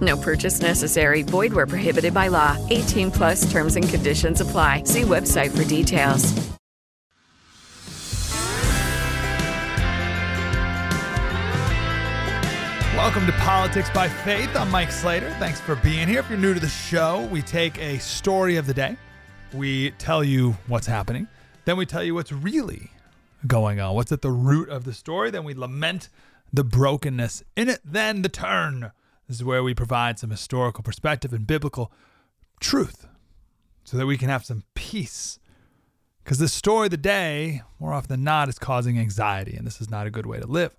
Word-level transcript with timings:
No 0.00 0.16
purchase 0.16 0.60
necessary. 0.60 1.22
Void 1.22 1.52
where 1.52 1.66
prohibited 1.66 2.14
by 2.14 2.28
law. 2.28 2.56
18 2.70 3.10
plus 3.10 3.50
terms 3.50 3.76
and 3.76 3.88
conditions 3.88 4.40
apply. 4.40 4.84
See 4.84 5.02
website 5.02 5.50
for 5.50 5.64
details. 5.64 6.50
Welcome 13.00 13.24
to 13.24 13.32
Politics 13.38 13.88
by 13.94 14.08
Faith. 14.10 14.54
I'm 14.54 14.70
Mike 14.70 14.92
Slater. 14.92 15.30
Thanks 15.38 15.58
for 15.58 15.74
being 15.76 16.06
here. 16.06 16.20
If 16.20 16.28
you're 16.28 16.38
new 16.38 16.52
to 16.52 16.60
the 16.60 16.68
show, 16.68 17.26
we 17.32 17.40
take 17.40 17.78
a 17.78 17.98
story 17.98 18.56
of 18.56 18.66
the 18.66 18.74
day, 18.74 18.94
we 19.54 19.92
tell 19.92 20.22
you 20.22 20.54
what's 20.66 20.86
happening, 20.86 21.26
then 21.64 21.78
we 21.78 21.86
tell 21.86 22.04
you 22.04 22.14
what's 22.14 22.30
really 22.30 22.90
going 23.46 23.80
on, 23.80 23.94
what's 23.94 24.12
at 24.12 24.20
the 24.20 24.30
root 24.30 24.68
of 24.68 24.84
the 24.84 24.92
story, 24.92 25.30
then 25.30 25.44
we 25.44 25.54
lament 25.54 26.10
the 26.52 26.62
brokenness 26.62 27.42
in 27.56 27.70
it, 27.70 27.80
then 27.82 28.20
the 28.20 28.28
turn. 28.28 28.92
This 29.30 29.36
is 29.36 29.44
where 29.44 29.62
we 29.62 29.74
provide 29.74 30.18
some 30.18 30.30
historical 30.30 30.82
perspective 30.82 31.32
and 31.32 31.46
biblical 31.46 31.92
truth 32.58 33.06
so 33.84 33.96
that 33.96 34.04
we 34.04 34.18
can 34.18 34.28
have 34.28 34.44
some 34.44 34.64
peace. 34.74 35.38
Because 36.24 36.38
the 36.38 36.48
story 36.48 36.88
of 36.88 36.90
the 36.90 36.96
day, 36.96 37.62
more 37.78 37.92
often 37.92 38.08
than 38.08 38.24
not, 38.24 38.48
is 38.48 38.58
causing 38.58 38.98
anxiety, 38.98 39.54
and 39.54 39.64
this 39.64 39.80
is 39.80 39.88
not 39.88 40.04
a 40.08 40.10
good 40.10 40.26
way 40.26 40.40
to 40.40 40.48
live. 40.48 40.74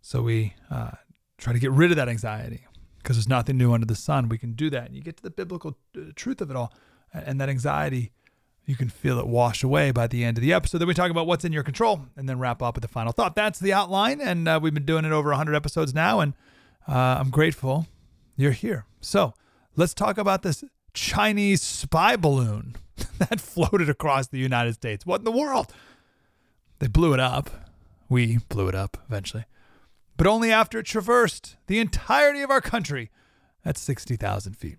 So 0.00 0.22
we 0.22 0.54
uh, 0.70 0.92
try 1.36 1.52
to 1.52 1.58
get 1.58 1.70
rid 1.70 1.90
of 1.90 1.98
that 1.98 2.08
anxiety 2.08 2.66
because 2.96 3.18
there's 3.18 3.28
nothing 3.28 3.58
new 3.58 3.74
under 3.74 3.84
the 3.84 3.94
sun. 3.94 4.30
We 4.30 4.38
can 4.38 4.54
do 4.54 4.70
that. 4.70 4.86
And 4.86 4.96
you 4.96 5.02
get 5.02 5.18
to 5.18 5.22
the 5.22 5.30
biblical 5.30 5.76
uh, 5.94 6.12
truth 6.16 6.40
of 6.40 6.50
it 6.50 6.56
all. 6.56 6.72
And 7.12 7.38
that 7.42 7.50
anxiety, 7.50 8.12
you 8.64 8.74
can 8.74 8.88
feel 8.88 9.18
it 9.18 9.26
wash 9.26 9.62
away 9.62 9.90
by 9.90 10.06
the 10.06 10.24
end 10.24 10.38
of 10.38 10.42
the 10.42 10.54
episode. 10.54 10.78
Then 10.78 10.88
we 10.88 10.94
talk 10.94 11.10
about 11.10 11.26
what's 11.26 11.44
in 11.44 11.52
your 11.52 11.62
control 11.62 12.06
and 12.16 12.26
then 12.26 12.38
wrap 12.38 12.62
up 12.62 12.74
with 12.74 12.82
the 12.82 12.88
final 12.88 13.12
thought. 13.12 13.36
That's 13.36 13.58
the 13.58 13.74
outline. 13.74 14.22
And 14.22 14.48
uh, 14.48 14.58
we've 14.62 14.72
been 14.72 14.86
doing 14.86 15.04
it 15.04 15.12
over 15.12 15.28
100 15.28 15.54
episodes 15.54 15.92
now. 15.92 16.20
And 16.20 16.32
uh, 16.88 17.18
I'm 17.20 17.30
grateful 17.30 17.86
you're 18.42 18.52
here. 18.52 18.84
So 19.00 19.34
let's 19.76 19.94
talk 19.94 20.18
about 20.18 20.42
this 20.42 20.64
Chinese 20.92 21.62
spy 21.62 22.16
balloon 22.16 22.76
that 23.18 23.40
floated 23.40 23.88
across 23.88 24.28
the 24.28 24.38
United 24.38 24.74
States. 24.74 25.06
What 25.06 25.20
in 25.20 25.24
the 25.24 25.32
world? 25.32 25.72
They 26.78 26.88
blew 26.88 27.14
it 27.14 27.20
up. 27.20 27.50
We 28.08 28.38
blew 28.48 28.68
it 28.68 28.74
up 28.74 28.98
eventually 29.06 29.44
but 30.22 30.26
only 30.26 30.52
after 30.52 30.78
it 30.78 30.86
traversed 30.86 31.56
the 31.66 31.80
entirety 31.80 32.42
of 32.42 32.50
our 32.50 32.60
country 32.60 33.10
at 33.64 33.76
60,000 33.76 34.56
feet. 34.56 34.78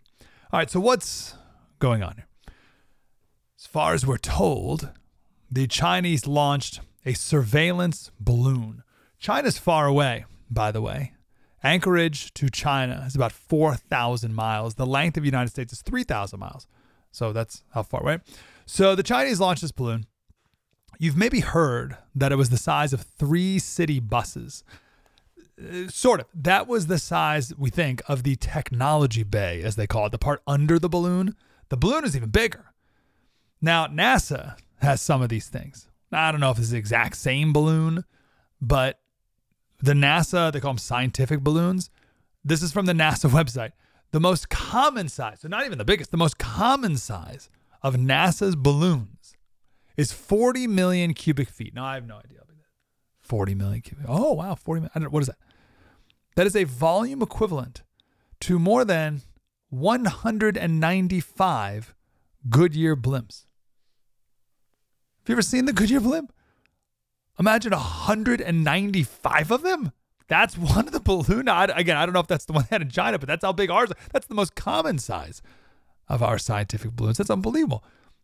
All 0.52 0.60
right, 0.60 0.70
so 0.70 0.80
what's 0.80 1.36
going 1.80 2.04
on 2.04 2.16
here? 2.16 2.28
As 3.60 3.66
far 3.66 3.94
as 3.94 4.06
we're 4.06 4.18
told, 4.18 4.92
the 5.52 5.68
Chinese 5.68 6.28
launched 6.28 6.80
a 7.06 7.14
surveillance 7.14 8.10
balloon. 8.20 8.84
China's 9.20 9.58
far 9.58 9.86
away, 9.86 10.24
by 10.50 10.72
the 10.72 10.82
way. 10.82 11.14
Anchorage 11.64 12.34
to 12.34 12.50
China 12.50 13.04
is 13.08 13.16
about 13.16 13.32
4,000 13.32 14.34
miles. 14.34 14.76
The 14.76 14.86
length 14.86 15.18
of 15.18 15.24
the 15.24 15.28
United 15.28 15.50
States 15.50 15.72
is 15.72 15.82
3,000 15.82 16.40
miles. 16.40 16.68
So 17.12 17.32
that's 17.32 17.64
how 17.74 17.84
far, 17.84 18.02
right? 18.02 18.22
So 18.66 18.96
the 18.96 19.04
Chinese 19.04 19.40
launched 19.40 19.62
this 19.62 19.72
balloon. 19.72 20.06
You've 21.00 21.18
maybe 21.18 21.40
heard 21.40 21.98
that 22.16 22.32
it 22.32 22.36
was 22.36 22.50
the 22.50 22.58
size 22.58 22.94
of 22.94 23.02
three 23.02 23.60
city 23.60 24.00
buses. 24.00 24.64
Uh, 25.60 25.88
sort 25.88 26.20
of. 26.20 26.28
That 26.34 26.68
was 26.68 26.88
the 26.88 26.98
size, 26.98 27.54
we 27.58 27.70
think, 27.70 28.02
of 28.08 28.24
the 28.24 28.36
technology 28.36 29.24
bay, 29.24 29.62
as 29.62 29.76
they 29.76 29.88
call 29.88 30.08
it, 30.08 30.12
the 30.12 30.18
part 30.18 30.42
under 30.48 30.80
the 30.80 30.90
balloon. 30.90 31.36
The 31.70 31.78
balloon 31.78 32.04
is 32.04 32.16
even 32.16 32.30
bigger. 32.30 32.74
Now, 33.62 33.88
NASA 33.88 34.58
has 34.82 35.02
some 35.02 35.22
of 35.22 35.30
these 35.30 35.48
things. 35.48 35.88
I 36.12 36.32
don't 36.32 36.42
know 36.42 36.52
if 36.52 36.60
it's 36.60 36.70
the 36.70 36.78
exact 36.78 37.18
same 37.18 37.54
balloon, 37.54 38.04
but 38.62 39.00
the 39.84 39.94
NASA, 39.94 40.52
they 40.52 40.60
call 40.60 40.72
them 40.72 40.80
scientific 40.80 41.42
balloons. 41.42 41.92
This 42.44 42.64
is 42.64 42.72
from 42.72 42.88
the 42.88 42.94
NASA 42.94 43.30
website. 43.44 43.74
The 44.12 44.20
most 44.20 44.50
common 44.50 45.10
size, 45.10 45.42
so 45.42 45.48
not 45.48 45.66
even 45.66 45.78
the 45.78 45.86
biggest, 45.86 46.10
the 46.12 46.18
most 46.18 46.40
common 46.40 46.98
size 46.98 47.50
of 47.82 47.96
NASA's 47.96 48.56
balloons 48.56 49.36
is 49.98 50.12
40 50.12 50.68
million 50.68 51.14
cubic 51.14 51.50
feet. 51.50 51.76
Now, 51.76 51.86
I 51.86 51.96
have 51.96 52.08
no 52.08 52.18
idea. 52.18 52.40
40 53.24 53.56
million 53.56 53.82
cubic. 53.82 54.06
Oh, 54.08 54.34
wow. 54.34 54.54
40 54.56 54.82
million. 54.82 54.92
I 54.96 55.00
don't, 55.00 55.12
what 55.12 55.22
is 55.22 55.28
that? 55.28 55.38
That 56.36 56.46
is 56.46 56.56
a 56.56 56.66
volume 56.66 57.22
equivalent 57.22 57.84
to 58.42 58.60
more 58.60 58.84
than 58.86 59.22
195 59.70 61.96
Goodyear 62.50 62.96
blimps. 62.96 63.46
Have 65.22 65.30
you 65.30 65.36
ever 65.36 65.42
seen 65.42 65.66
the 65.66 65.74
Goodyear 65.74 66.02
blimp? 66.02 66.32
Imagine 67.40 67.72
195 67.72 69.52
of 69.52 69.62
them. 69.64 69.92
That's 70.28 70.58
one 70.58 70.88
of 70.88 70.94
the 70.94 71.00
balloon. 71.00 71.48
I, 71.50 71.66
again, 71.66 71.98
I 71.98 72.06
don't 72.06 72.14
know 72.14 72.20
if 72.20 72.28
that's 72.28 72.46
the 72.46 72.54
one 72.54 72.64
that 72.64 72.70
had 72.72 72.82
in 72.82 72.90
China, 72.90 73.20
but 73.20 73.28
that's 73.28 73.44
how 73.44 73.52
big 73.52 73.70
ours. 73.70 73.92
Are. 73.92 73.98
That's 74.12 74.28
the 74.28 74.36
most 74.36 74.56
common 74.56 74.98
size 74.98 75.42
of 76.08 76.24
our 76.24 76.38
scientific 76.38 76.96
balloons. 76.96 77.18
That's 77.18 77.30
unbelievable. 77.30 77.84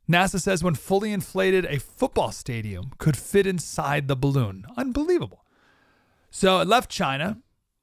NASA 0.09 0.41
says 0.41 0.63
when 0.63 0.75
fully 0.75 1.11
inflated, 1.11 1.65
a 1.65 1.79
football 1.79 2.31
stadium 2.31 2.91
could 2.97 3.15
fit 3.15 3.45
inside 3.45 4.07
the 4.07 4.15
balloon. 4.15 4.65
Unbelievable. 4.75 5.45
So 6.31 6.59
it 6.61 6.67
left 6.67 6.89
China. 6.89 7.37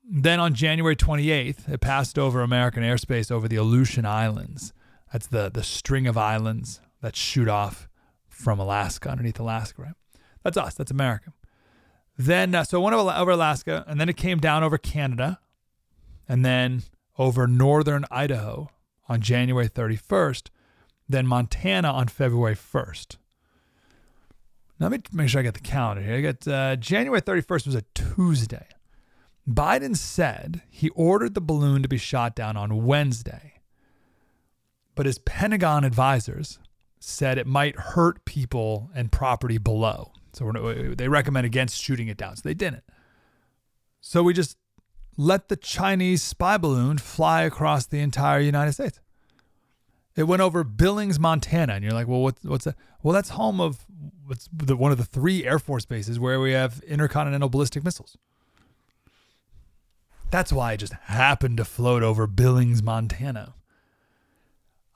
Then 0.08 0.40
on 0.40 0.54
January 0.54 0.96
28th, 0.96 1.68
it 1.68 1.80
passed 1.80 2.18
over 2.18 2.40
American 2.40 2.82
airspace 2.82 3.30
over 3.30 3.48
the 3.48 3.56
Aleutian 3.56 4.06
Islands. 4.06 4.72
That's 5.12 5.26
the, 5.26 5.50
the 5.50 5.62
string 5.62 6.06
of 6.06 6.16
islands 6.16 6.80
that 7.00 7.16
shoot 7.16 7.48
off 7.48 7.88
from 8.28 8.58
Alaska, 8.58 9.10
underneath 9.10 9.40
Alaska, 9.40 9.82
right? 9.82 9.94
That's 10.46 10.56
us. 10.56 10.74
That's 10.74 10.90
America. 10.90 11.32
Then, 12.18 12.54
uh, 12.54 12.64
so 12.64 12.80
one 12.80 12.94
over 12.94 13.30
Alaska, 13.30 13.84
and 13.86 14.00
then 14.00 14.08
it 14.08 14.16
came 14.16 14.38
down 14.38 14.64
over 14.64 14.78
Canada, 14.78 15.40
and 16.28 16.44
then 16.44 16.82
over 17.18 17.46
northern 17.46 18.04
Idaho 18.10 18.70
on 19.08 19.20
January 19.20 19.68
31st 19.68 20.48
then 21.08 21.26
Montana 21.26 21.90
on 21.90 22.08
February 22.08 22.56
1st. 22.56 23.16
Let 24.78 24.90
me 24.90 24.98
make 25.12 25.28
sure 25.28 25.40
I 25.40 25.44
get 25.44 25.54
the 25.54 25.60
calendar 25.60 26.02
here. 26.02 26.16
I 26.16 26.20
got 26.20 26.48
uh, 26.48 26.76
January 26.76 27.22
31st 27.22 27.66
was 27.66 27.74
a 27.74 27.84
Tuesday. 27.94 28.66
Biden 29.48 29.96
said 29.96 30.62
he 30.68 30.88
ordered 30.90 31.34
the 31.34 31.40
balloon 31.40 31.82
to 31.82 31.88
be 31.88 31.98
shot 31.98 32.34
down 32.34 32.56
on 32.56 32.84
Wednesday, 32.84 33.60
but 34.94 35.06
his 35.06 35.18
Pentagon 35.18 35.84
advisors 35.84 36.58
said 36.98 37.38
it 37.38 37.46
might 37.46 37.76
hurt 37.76 38.24
people 38.24 38.90
and 38.94 39.12
property 39.12 39.58
below. 39.58 40.12
So 40.36 40.52
they 40.96 41.08
recommend 41.08 41.46
against 41.46 41.82
shooting 41.82 42.08
it 42.08 42.16
down. 42.16 42.36
So 42.36 42.42
they 42.44 42.54
didn't. 42.54 42.84
So 44.00 44.22
we 44.22 44.34
just 44.34 44.58
let 45.16 45.48
the 45.48 45.56
Chinese 45.56 46.22
spy 46.22 46.58
balloon 46.58 46.98
fly 46.98 47.42
across 47.42 47.86
the 47.86 48.00
entire 48.00 48.40
United 48.40 48.72
States. 48.72 49.00
It 50.14 50.24
went 50.24 50.42
over 50.42 50.62
Billings, 50.62 51.18
Montana, 51.18 51.74
and 51.74 51.84
you're 51.84 51.92
like, 51.92 52.06
well, 52.06 52.20
what's 52.20 52.44
what's 52.44 52.64
that? 52.64 52.76
Well, 53.02 53.14
that's 53.14 53.30
home 53.30 53.60
of 53.60 53.84
what's 54.26 54.48
the, 54.52 54.76
one 54.76 54.92
of 54.92 54.98
the 54.98 55.04
three 55.04 55.44
Air 55.44 55.58
Force 55.58 55.84
bases 55.84 56.18
where 56.18 56.40
we 56.40 56.52
have 56.52 56.80
intercontinental 56.86 57.48
ballistic 57.48 57.84
missiles. 57.84 58.16
That's 60.30 60.52
why 60.52 60.72
it 60.72 60.78
just 60.78 60.92
happened 60.92 61.56
to 61.58 61.64
float 61.64 62.02
over 62.02 62.26
Billings, 62.26 62.82
Montana. 62.82 63.54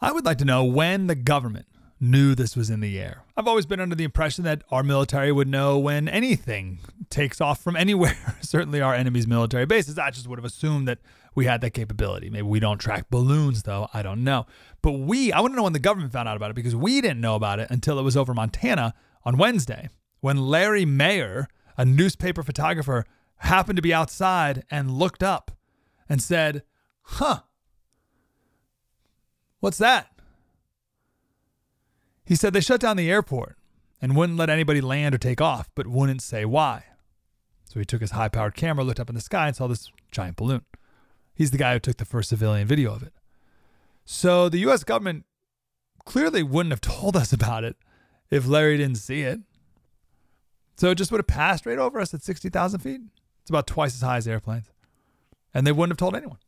I 0.01 0.13
would 0.13 0.25
like 0.25 0.39
to 0.39 0.45
know 0.45 0.65
when 0.65 1.07
the 1.07 1.15
government 1.15 1.67
knew 2.01 2.35
this 2.35 2.57
was 2.57 2.71
in 2.71 2.81
the 2.81 2.99
air. 2.99 3.25
I've 3.37 3.47
always 3.47 3.67
been 3.67 3.81
under 3.81 3.95
the 3.95 4.05
impression 4.05 4.45
that 4.45 4.63
our 4.71 4.83
military 4.83 5.31
would 5.31 5.49
know 5.49 5.79
when 5.79 6.09
anything 6.09 6.79
takes 7.11 7.41
off 7.41 7.61
from 7.63 7.77
anywhere, 7.77 8.37
certainly 8.41 8.81
our 8.81 8.95
enemy's 8.95 9.27
military 9.27 9.67
bases. 9.67 9.99
I 9.99 10.11
just 10.11 10.27
would 10.27 10.39
have 10.39 10.45
assumed 10.45 10.89
that 10.89 10.99
we 11.35 11.45
had 11.45 11.61
that 11.61 11.71
capability. 11.71 12.31
Maybe 12.31 12.47
we 12.47 12.61
don't 12.61 12.79
track 12.79 13.11
balloons, 13.11 13.65
though. 13.65 13.89
I 13.93 14.03
don't 14.03 14.25
know. 14.25 14.47
But 14.83 14.93
we, 14.93 15.33
I 15.33 15.41
want 15.41 15.53
to 15.53 15.57
know 15.57 15.65
when 15.65 15.75
the 15.75 15.79
government 15.79 16.13
found 16.13 16.29
out 16.29 16.37
about 16.37 16.51
it 16.51 16.55
because 16.57 16.75
we 16.75 17.01
didn't 17.01 17.21
know 17.21 17.35
about 17.35 17.61
it 17.61 17.71
until 17.71 17.99
it 17.99 18.03
was 18.03 18.17
over 18.17 18.35
Montana 18.35 18.95
on 19.25 19.37
Wednesday 19.37 19.89
when 20.21 20.37
Larry 20.37 20.85
Mayer, 20.85 21.49
a 21.77 21.85
newspaper 21.85 22.43
photographer, 22.43 23.05
happened 23.39 23.77
to 23.77 23.83
be 23.83 23.95
outside 23.95 24.65
and 24.71 24.91
looked 24.91 25.23
up 25.23 25.51
and 26.09 26.23
said, 26.23 26.63
Huh, 27.03 27.41
what's 29.61 29.79
that? 29.79 30.09
He 32.31 32.37
said 32.37 32.53
they 32.53 32.61
shut 32.61 32.81
down 32.81 32.97
the 32.97 33.11
airport 33.11 33.57
and 34.01 34.15
wouldn't 34.15 34.39
let 34.39 34.49
anybody 34.49 34.81
land 34.81 35.17
or 35.17 35.19
take 35.19 35.41
off, 35.41 35.69
but 35.75 35.89
wouldn't 35.89 36.23
say 36.23 36.45
why. 36.45 36.85
So 37.65 37.81
he 37.81 37.85
took 37.85 38.01
his 38.01 38.13
high 38.13 38.29
powered 38.29 38.55
camera, 38.55 38.85
looked 38.85 39.01
up 39.01 39.09
in 39.09 39.17
the 39.17 39.21
sky, 39.21 39.49
and 39.49 39.57
saw 39.57 39.67
this 39.67 39.91
giant 40.13 40.37
balloon. 40.37 40.65
He's 41.35 41.51
the 41.51 41.59
guy 41.59 41.73
who 41.73 41.81
took 41.81 41.97
the 41.97 42.05
first 42.05 42.29
civilian 42.29 42.69
video 42.69 42.95
of 42.95 43.03
it. 43.03 43.13
So 44.05 44.49
the 44.49 44.59
US 44.59 44.85
government 44.85 45.25
clearly 46.05 46.45
wouldn't 46.45 46.71
have 46.71 46.81
told 46.81 47.17
us 47.17 47.33
about 47.33 47.65
it 47.65 47.75
if 48.31 48.47
Larry 48.47 48.77
didn't 48.77 48.99
see 48.99 49.23
it. 49.23 49.41
So 50.77 50.91
it 50.91 50.99
just 50.99 51.11
would 51.11 51.19
have 51.19 51.27
passed 51.27 51.67
right 51.67 51.81
over 51.81 51.99
us 51.99 52.15
at 52.15 52.23
60,000 52.23 52.79
feet. 52.79 53.01
It's 53.41 53.51
about 53.51 53.67
twice 53.67 53.97
as 53.97 54.03
high 54.03 54.19
as 54.19 54.29
airplanes. 54.29 54.71
And 55.53 55.67
they 55.67 55.73
wouldn't 55.73 55.95
have 55.95 55.99
told 55.99 56.15
anyone. 56.15 56.39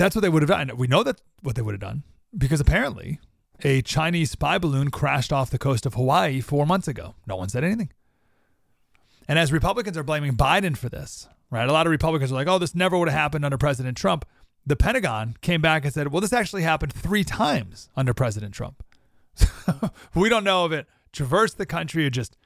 That's 0.00 0.16
what 0.16 0.22
they 0.22 0.30
would 0.30 0.42
have 0.42 0.48
done. 0.48 0.76
We 0.76 0.86
know 0.86 1.02
that 1.02 1.20
what 1.42 1.56
they 1.56 1.62
would 1.62 1.74
have 1.74 1.80
done 1.80 2.04
because 2.36 2.58
apparently 2.58 3.20
a 3.62 3.82
Chinese 3.82 4.30
spy 4.30 4.56
balloon 4.56 4.90
crashed 4.90 5.30
off 5.30 5.50
the 5.50 5.58
coast 5.58 5.84
of 5.84 5.92
Hawaii 5.92 6.40
four 6.40 6.64
months 6.64 6.88
ago. 6.88 7.14
No 7.26 7.36
one 7.36 7.50
said 7.50 7.64
anything. 7.64 7.90
And 9.28 9.38
as 9.38 9.52
Republicans 9.52 9.98
are 9.98 10.02
blaming 10.02 10.32
Biden 10.32 10.74
for 10.74 10.88
this, 10.88 11.28
right? 11.50 11.68
A 11.68 11.72
lot 11.72 11.86
of 11.86 11.90
Republicans 11.90 12.32
are 12.32 12.34
like, 12.34 12.48
oh, 12.48 12.58
this 12.58 12.74
never 12.74 12.96
would 12.96 13.08
have 13.08 13.18
happened 13.18 13.44
under 13.44 13.58
President 13.58 13.96
Trump. 13.96 14.24
The 14.64 14.74
Pentagon 14.74 15.36
came 15.42 15.60
back 15.60 15.84
and 15.84 15.92
said, 15.92 16.08
well, 16.08 16.22
this 16.22 16.32
actually 16.32 16.62
happened 16.62 16.94
three 16.94 17.22
times 17.22 17.90
under 17.94 18.14
President 18.14 18.54
Trump. 18.54 18.82
we 20.14 20.30
don't 20.30 20.44
know 20.44 20.64
if 20.64 20.72
it 20.72 20.86
traversed 21.12 21.58
the 21.58 21.66
country 21.66 22.06
or 22.06 22.10
just 22.10 22.38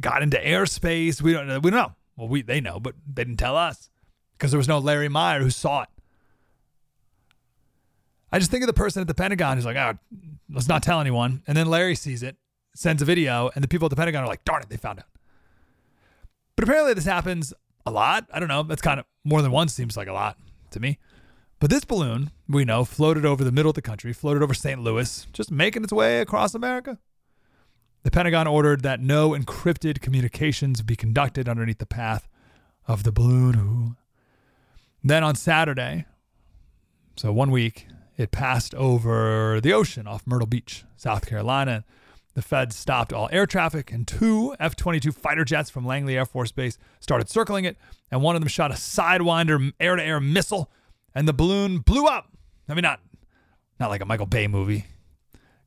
got 0.00 0.22
into 0.22 0.36
airspace. 0.36 1.20
We 1.20 1.32
don't 1.32 1.48
know. 1.48 1.58
We 1.58 1.70
don't 1.70 1.88
know. 1.88 1.94
Well, 2.16 2.28
we 2.28 2.42
they 2.42 2.60
know, 2.60 2.78
but 2.78 2.94
they 3.12 3.24
didn't 3.24 3.38
tell 3.38 3.56
us 3.56 3.90
because 4.38 4.52
there 4.52 4.58
was 4.58 4.68
no 4.68 4.78
Larry 4.78 5.08
Mayer 5.08 5.40
who 5.40 5.50
saw 5.50 5.82
it. 5.82 5.88
I 8.34 8.40
just 8.40 8.50
think 8.50 8.64
of 8.64 8.66
the 8.66 8.72
person 8.72 9.00
at 9.00 9.06
the 9.06 9.14
Pentagon 9.14 9.56
who's 9.56 9.64
like, 9.64 9.76
oh, 9.76 9.96
let's 10.50 10.66
not 10.66 10.82
tell 10.82 11.00
anyone. 11.00 11.44
And 11.46 11.56
then 11.56 11.68
Larry 11.68 11.94
sees 11.94 12.20
it, 12.24 12.36
sends 12.74 13.00
a 13.00 13.04
video, 13.04 13.52
and 13.54 13.62
the 13.62 13.68
people 13.68 13.86
at 13.86 13.90
the 13.90 13.96
Pentagon 13.96 14.24
are 14.24 14.26
like, 14.26 14.44
darn 14.44 14.60
it, 14.60 14.68
they 14.68 14.76
found 14.76 14.98
out. 14.98 15.06
But 16.56 16.64
apparently 16.64 16.94
this 16.94 17.04
happens 17.04 17.54
a 17.86 17.92
lot. 17.92 18.26
I 18.32 18.40
don't 18.40 18.48
know. 18.48 18.64
That's 18.64 18.82
kind 18.82 18.98
of 18.98 19.06
more 19.22 19.40
than 19.40 19.52
once 19.52 19.72
seems 19.72 19.96
like 19.96 20.08
a 20.08 20.12
lot 20.12 20.36
to 20.72 20.80
me. 20.80 20.98
But 21.60 21.70
this 21.70 21.84
balloon, 21.84 22.32
we 22.48 22.64
know, 22.64 22.84
floated 22.84 23.24
over 23.24 23.44
the 23.44 23.52
middle 23.52 23.70
of 23.70 23.76
the 23.76 23.82
country, 23.82 24.12
floated 24.12 24.42
over 24.42 24.52
St. 24.52 24.80
Louis, 24.80 25.28
just 25.32 25.52
making 25.52 25.84
its 25.84 25.92
way 25.92 26.20
across 26.20 26.56
America. 26.56 26.98
The 28.02 28.10
Pentagon 28.10 28.48
ordered 28.48 28.82
that 28.82 28.98
no 28.98 29.30
encrypted 29.30 30.00
communications 30.00 30.82
be 30.82 30.96
conducted 30.96 31.48
underneath 31.48 31.78
the 31.78 31.86
path 31.86 32.26
of 32.88 33.04
the 33.04 33.12
balloon. 33.12 33.96
Then 35.04 35.22
on 35.22 35.36
Saturday, 35.36 36.06
so 37.14 37.32
one 37.32 37.52
week, 37.52 37.86
it 38.16 38.30
passed 38.30 38.74
over 38.74 39.60
the 39.60 39.72
ocean 39.72 40.06
off 40.06 40.26
Myrtle 40.26 40.46
Beach, 40.46 40.84
South 40.96 41.26
Carolina. 41.26 41.84
The 42.34 42.42
feds 42.42 42.74
stopped 42.74 43.12
all 43.12 43.28
air 43.30 43.46
traffic, 43.46 43.92
and 43.92 44.06
two 44.06 44.56
F 44.58 44.74
22 44.74 45.12
fighter 45.12 45.44
jets 45.44 45.70
from 45.70 45.86
Langley 45.86 46.16
Air 46.16 46.26
Force 46.26 46.50
Base 46.50 46.78
started 47.00 47.28
circling 47.28 47.64
it, 47.64 47.76
and 48.10 48.22
one 48.22 48.34
of 48.34 48.42
them 48.42 48.48
shot 48.48 48.70
a 48.70 48.74
Sidewinder 48.74 49.72
air 49.78 49.96
to 49.96 50.02
air 50.02 50.20
missile, 50.20 50.70
and 51.14 51.28
the 51.28 51.32
balloon 51.32 51.78
blew 51.78 52.06
up. 52.06 52.30
I 52.68 52.74
mean, 52.74 52.82
not, 52.82 53.00
not 53.78 53.90
like 53.90 54.00
a 54.00 54.06
Michael 54.06 54.26
Bay 54.26 54.48
movie, 54.48 54.86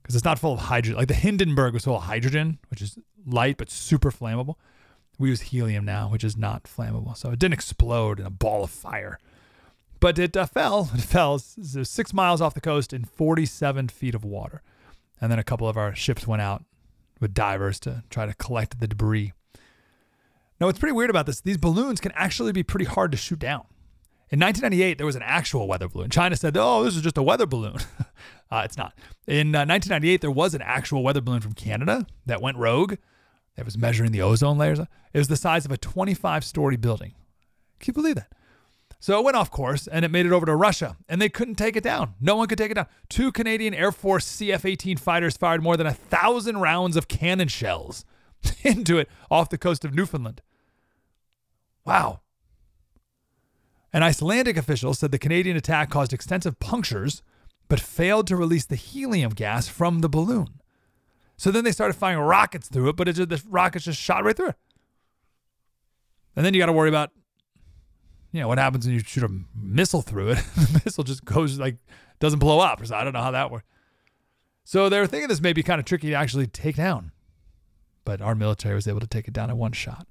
because 0.01 0.15
it's 0.15 0.25
not 0.25 0.39
full 0.39 0.53
of 0.53 0.59
hydrogen. 0.59 0.97
Like 0.97 1.07
the 1.07 1.13
Hindenburg 1.13 1.73
was 1.73 1.85
full 1.85 1.97
of 1.97 2.03
hydrogen, 2.03 2.59
which 2.69 2.81
is 2.81 2.97
light 3.25 3.57
but 3.57 3.69
super 3.69 4.11
flammable. 4.11 4.55
We 5.19 5.29
use 5.29 5.41
helium 5.41 5.85
now, 5.85 6.09
which 6.09 6.23
is 6.23 6.37
not 6.37 6.63
flammable. 6.63 7.15
So 7.17 7.31
it 7.31 7.39
didn't 7.39 7.53
explode 7.53 8.19
in 8.19 8.25
a 8.25 8.29
ball 8.29 8.63
of 8.63 8.69
fire. 8.69 9.19
But 9.99 10.19
it 10.19 10.37
uh, 10.37 10.45
fell. 10.45 10.89
It 10.95 11.01
fell 11.01 11.39
six 11.39 12.13
miles 12.13 12.41
off 12.41 12.53
the 12.53 12.61
coast 12.61 12.93
in 12.93 13.05
47 13.05 13.89
feet 13.89 14.15
of 14.15 14.23
water. 14.23 14.61
And 15.19 15.31
then 15.31 15.39
a 15.39 15.43
couple 15.43 15.67
of 15.67 15.77
our 15.77 15.95
ships 15.95 16.27
went 16.27 16.41
out 16.41 16.63
with 17.19 17.33
divers 17.33 17.79
to 17.81 18.03
try 18.09 18.25
to 18.25 18.33
collect 18.35 18.79
the 18.79 18.87
debris. 18.87 19.33
Now, 20.59 20.67
what's 20.67 20.79
pretty 20.79 20.93
weird 20.93 21.09
about 21.09 21.25
this, 21.25 21.41
these 21.41 21.57
balloons 21.57 21.99
can 21.99 22.11
actually 22.13 22.51
be 22.51 22.63
pretty 22.63 22.85
hard 22.85 23.11
to 23.11 23.17
shoot 23.17 23.39
down. 23.39 23.65
In 24.29 24.39
1998, 24.39 24.97
there 24.97 25.05
was 25.05 25.15
an 25.15 25.21
actual 25.23 25.67
weather 25.67 25.87
balloon. 25.87 26.09
China 26.09 26.35
said, 26.35 26.57
oh, 26.57 26.83
this 26.83 26.95
is 26.95 27.01
just 27.01 27.17
a 27.17 27.23
weather 27.23 27.45
balloon. 27.45 27.77
uh, 28.51 28.61
it's 28.65 28.77
not. 28.77 28.93
In 29.25 29.55
uh, 29.55 29.63
1998, 29.65 30.21
there 30.21 30.31
was 30.31 30.53
an 30.53 30.61
actual 30.61 31.01
weather 31.01 31.21
balloon 31.21 31.39
from 31.39 31.53
Canada 31.53 32.05
that 32.25 32.41
went 32.41 32.57
rogue. 32.57 32.95
That 33.55 33.65
was 33.65 33.77
measuring 33.77 34.11
the 34.11 34.21
ozone 34.21 34.57
layers. 34.57 34.79
It 34.79 35.17
was 35.17 35.29
the 35.29 35.37
size 35.37 35.65
of 35.65 35.71
a 35.71 35.77
25 35.77 36.43
story 36.43 36.75
building. 36.75 37.13
Can 37.79 37.91
you 37.91 37.93
believe 37.93 38.15
that? 38.15 38.31
So 38.99 39.19
it 39.19 39.23
went 39.23 39.37
off 39.37 39.51
course 39.51 39.87
and 39.87 40.03
it 40.03 40.11
made 40.11 40.25
it 40.25 40.31
over 40.31 40.45
to 40.45 40.55
Russia, 40.55 40.97
and 41.07 41.21
they 41.21 41.29
couldn't 41.29 41.55
take 41.55 41.75
it 41.75 41.83
down. 41.83 42.15
No 42.19 42.35
one 42.35 42.47
could 42.47 42.57
take 42.57 42.71
it 42.71 42.75
down. 42.75 42.87
Two 43.09 43.31
Canadian 43.31 43.73
Air 43.73 43.91
Force 43.91 44.25
CF 44.25 44.65
18 44.65 44.97
fighters 44.97 45.37
fired 45.37 45.61
more 45.61 45.77
than 45.77 45.87
a 45.87 45.93
thousand 45.93 46.57
rounds 46.57 46.95
of 46.95 47.07
cannon 47.07 47.47
shells 47.47 48.05
into 48.63 48.97
it 48.97 49.09
off 49.29 49.49
the 49.49 49.57
coast 49.57 49.85
of 49.85 49.93
Newfoundland. 49.93 50.41
Wow. 51.85 52.21
An 53.93 54.03
Icelandic 54.03 54.57
official 54.57 54.93
said 54.93 55.11
the 55.11 55.19
Canadian 55.19 55.55
attack 55.55 55.89
caused 55.89 56.11
extensive 56.11 56.59
punctures, 56.59 57.21
but 57.69 57.79
failed 57.79 58.27
to 58.27 58.35
release 58.35 58.65
the 58.65 58.75
helium 58.75 59.31
gas 59.31 59.67
from 59.67 59.99
the 59.99 60.09
balloon. 60.09 60.59
So 61.37 61.51
then 61.51 61.63
they 61.63 61.71
started 61.71 61.93
firing 61.93 62.19
rockets 62.19 62.67
through 62.67 62.89
it, 62.89 62.95
but 62.95 63.07
it 63.07 63.13
just, 63.13 63.29
the 63.29 63.41
rockets 63.47 63.85
just 63.85 63.99
shot 63.99 64.23
right 64.23 64.35
through 64.35 64.49
it. 64.49 64.55
And 66.35 66.45
then 66.45 66.53
you 66.53 66.59
got 66.59 66.67
to 66.67 66.73
worry 66.73 66.89
about 66.89 67.11
you 68.31 68.41
know, 68.41 68.47
what 68.47 68.57
happens 68.57 68.85
when 68.85 68.93
you 68.93 68.99
shoot 68.99 69.23
a 69.23 69.31
missile 69.55 70.01
through 70.01 70.31
it? 70.31 70.37
the 70.55 70.81
missile 70.85 71.03
just 71.03 71.25
goes 71.25 71.59
like 71.59 71.77
doesn't 72.19 72.39
blow 72.39 72.59
up. 72.59 72.85
So 72.85 72.95
I 72.95 73.03
don't 73.03 73.13
know 73.13 73.21
how 73.21 73.31
that 73.31 73.51
works. 73.51 73.65
So 74.63 74.89
they 74.89 74.99
were 74.99 75.07
thinking 75.07 75.29
this 75.29 75.41
may 75.41 75.53
be 75.53 75.63
kind 75.63 75.79
of 75.79 75.85
tricky 75.85 76.09
to 76.09 76.15
actually 76.15 76.47
take 76.47 76.75
down, 76.75 77.11
but 78.03 78.21
our 78.21 78.35
military 78.35 78.75
was 78.75 78.87
able 78.87 78.99
to 78.99 79.07
take 79.07 79.27
it 79.27 79.33
down 79.33 79.49
in 79.49 79.57
one 79.57 79.71
shot. 79.71 80.07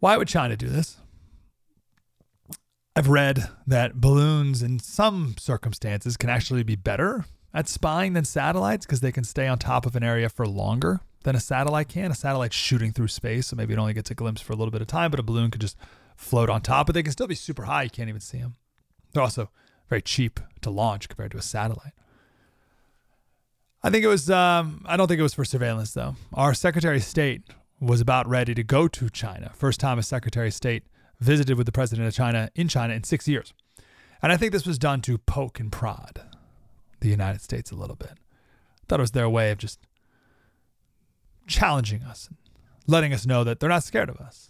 Why 0.00 0.16
would 0.16 0.28
China 0.28 0.56
do 0.56 0.68
this? 0.68 0.96
I've 2.96 3.08
read 3.08 3.48
that 3.66 4.00
balloons, 4.00 4.62
in 4.62 4.80
some 4.80 5.36
circumstances, 5.38 6.16
can 6.16 6.28
actually 6.28 6.64
be 6.64 6.74
better 6.74 7.24
at 7.54 7.68
spying 7.68 8.14
than 8.14 8.24
satellites 8.24 8.84
because 8.84 9.00
they 9.00 9.12
can 9.12 9.24
stay 9.24 9.46
on 9.46 9.58
top 9.58 9.86
of 9.86 9.94
an 9.94 10.02
area 10.02 10.28
for 10.28 10.46
longer 10.46 11.00
than 11.22 11.36
a 11.36 11.40
satellite 11.40 11.88
can. 11.88 12.10
A 12.10 12.14
satellite's 12.14 12.56
shooting 12.56 12.92
through 12.92 13.08
space, 13.08 13.48
so 13.48 13.56
maybe 13.56 13.74
it 13.74 13.78
only 13.78 13.94
gets 13.94 14.10
a 14.10 14.14
glimpse 14.14 14.40
for 14.40 14.52
a 14.52 14.56
little 14.56 14.72
bit 14.72 14.80
of 14.80 14.88
time, 14.88 15.10
but 15.10 15.20
a 15.20 15.22
balloon 15.22 15.50
could 15.50 15.60
just 15.60 15.76
float 16.20 16.50
on 16.50 16.60
top, 16.60 16.86
but 16.86 16.94
they 16.94 17.02
can 17.02 17.12
still 17.12 17.26
be 17.26 17.34
super 17.34 17.64
high. 17.64 17.84
You 17.84 17.90
can't 17.90 18.08
even 18.08 18.20
see 18.20 18.38
them. 18.38 18.56
They're 19.12 19.22
also 19.22 19.50
very 19.88 20.02
cheap 20.02 20.38
to 20.60 20.70
launch 20.70 21.08
compared 21.08 21.32
to 21.32 21.38
a 21.38 21.42
satellite. 21.42 21.94
I 23.82 23.90
think 23.90 24.04
it 24.04 24.08
was, 24.08 24.30
um, 24.30 24.84
I 24.86 24.96
don't 24.96 25.08
think 25.08 25.18
it 25.18 25.24
was 25.24 25.34
for 25.34 25.44
surveillance 25.44 25.94
though. 25.94 26.16
Our 26.34 26.52
Secretary 26.52 26.98
of 26.98 27.02
State 27.02 27.42
was 27.80 28.00
about 28.00 28.28
ready 28.28 28.54
to 28.54 28.62
go 28.62 28.86
to 28.86 29.08
China. 29.08 29.50
First 29.54 29.80
time 29.80 29.98
a 29.98 30.02
Secretary 30.02 30.48
of 30.48 30.54
State 30.54 30.84
visited 31.18 31.56
with 31.56 31.64
the 31.64 31.72
President 31.72 32.06
of 32.06 32.14
China 32.14 32.50
in 32.54 32.68
China 32.68 32.92
in 32.92 33.04
six 33.04 33.26
years. 33.26 33.54
And 34.22 34.30
I 34.30 34.36
think 34.36 34.52
this 34.52 34.66
was 34.66 34.78
done 34.78 35.00
to 35.02 35.16
poke 35.16 35.58
and 35.58 35.72
prod 35.72 36.20
the 37.00 37.08
United 37.08 37.40
States 37.40 37.70
a 37.70 37.74
little 37.74 37.96
bit. 37.96 38.12
I 38.12 38.84
thought 38.86 39.00
it 39.00 39.02
was 39.02 39.12
their 39.12 39.30
way 39.30 39.50
of 39.50 39.56
just 39.56 39.80
challenging 41.46 42.02
us, 42.02 42.28
letting 42.86 43.14
us 43.14 43.24
know 43.24 43.42
that 43.44 43.58
they're 43.58 43.70
not 43.70 43.84
scared 43.84 44.10
of 44.10 44.18
us. 44.18 44.49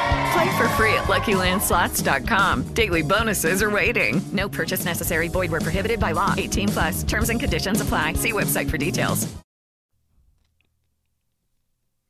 Play 0.31 0.57
for 0.57 0.67
free 0.69 0.93
at 0.93 1.05
LuckyLandSlots.com. 1.05 2.73
Daily 2.73 3.01
bonuses 3.01 3.61
are 3.61 3.69
waiting. 3.69 4.21
No 4.31 4.47
purchase 4.47 4.85
necessary. 4.85 5.27
Void 5.27 5.51
where 5.51 5.61
prohibited 5.61 5.99
by 5.99 6.11
law. 6.13 6.33
18 6.37 6.69
plus. 6.69 7.03
Terms 7.03 7.29
and 7.29 7.39
conditions 7.39 7.81
apply. 7.81 8.13
See 8.13 8.31
website 8.31 8.69
for 8.69 8.77
details. 8.77 9.27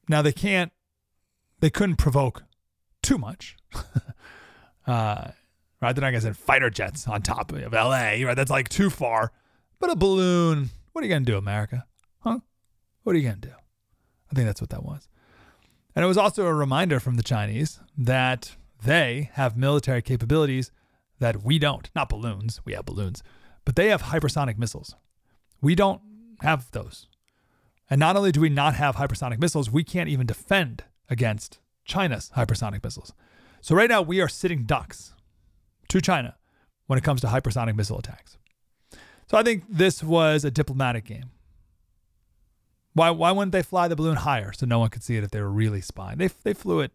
Now 0.08 0.22
they 0.22 0.34
can't, 0.34 0.74
they 1.62 1.70
couldn't 1.70 1.96
provoke 1.96 2.44
too 3.02 3.18
much. 3.18 3.56
uh, 4.86 5.32
right? 5.82 5.96
They're 5.96 6.02
not 6.02 6.12
gonna 6.12 6.22
send 6.22 6.38
fighter 6.38 6.70
jets 6.70 7.08
on 7.08 7.22
top 7.22 7.52
of 7.54 7.74
LA, 7.74 8.24
right? 8.24 8.36
That's 8.36 8.52
like 8.52 8.68
too 8.70 8.90
far. 8.90 9.32
But 9.80 9.90
a 9.90 9.96
balloon, 9.96 10.70
what 10.92 11.02
are 11.02 11.08
you 11.08 11.14
gonna 11.14 11.26
do, 11.26 11.38
America? 11.38 11.86
Huh? 12.20 12.40
What 13.04 13.16
are 13.16 13.20
you 13.20 13.28
gonna 13.28 13.42
do? 13.42 13.54
I 14.32 14.36
think 14.36 14.48
that's 14.48 14.62
what 14.62 14.70
that 14.72 14.84
was. 14.84 15.08
And 15.96 16.04
it 16.06 16.08
was 16.08 16.18
also 16.18 16.46
a 16.46 16.54
reminder 16.54 17.00
from 17.00 17.16
the 17.16 17.24
Chinese 17.24 17.80
that 17.98 18.56
they 18.84 19.30
have 19.34 19.58
military 19.58 20.02
capabilities 20.02 20.72
that 21.20 21.44
we 21.44 21.60
don't. 21.60 21.90
Not 21.96 22.10
balloons, 22.10 22.62
we 22.66 22.74
have 22.74 22.86
balloons, 22.86 23.22
but 23.66 23.76
they 23.76 23.90
have 23.90 24.04
hypersonic 24.04 24.58
missiles. 24.58 24.96
We 25.62 25.76
don't 25.76 26.02
have 26.42 26.72
those. 26.72 27.08
And 27.90 28.00
not 28.00 28.16
only 28.16 28.32
do 28.32 28.42
we 28.42 28.50
not 28.50 28.76
have 28.76 28.96
hypersonic 28.96 29.40
missiles, 29.40 29.70
we 29.70 29.84
can't 29.84 30.10
even 30.10 30.26
defend 30.26 30.86
against 31.10 31.60
China's 31.84 32.32
hypersonic 32.36 32.84
missiles. 32.84 33.14
So 33.60 33.76
right 33.76 33.90
now 33.90 34.02
we 34.02 34.22
are 34.22 34.30
sitting 34.30 34.64
ducks 34.64 35.14
to 35.90 36.02
China 36.02 36.38
when 36.88 36.98
it 36.98 37.04
comes 37.04 37.22
to 37.22 37.28
hypersonic 37.28 37.76
missile 37.76 38.00
attacks. 38.00 38.38
So 39.30 39.38
I 39.38 39.44
think 39.44 39.66
this 39.70 40.04
was 40.04 40.44
a 40.44 40.52
diplomatic 40.52 41.06
game. 41.06 41.32
Why 42.94 43.10
why 43.10 43.32
wouldn't 43.32 43.52
they 43.52 43.64
fly 43.64 43.88
the 43.88 43.96
balloon 43.96 44.18
higher 44.18 44.52
so 44.52 44.66
no 44.66 44.80
one 44.80 44.90
could 44.90 45.04
see 45.04 45.18
it 45.18 45.24
if 45.24 45.32
they 45.32 45.42
were 45.42 45.52
really 45.52 45.82
spying? 45.82 46.18
They 46.18 46.30
they 46.44 46.54
flew 46.54 46.82
it 46.82 46.92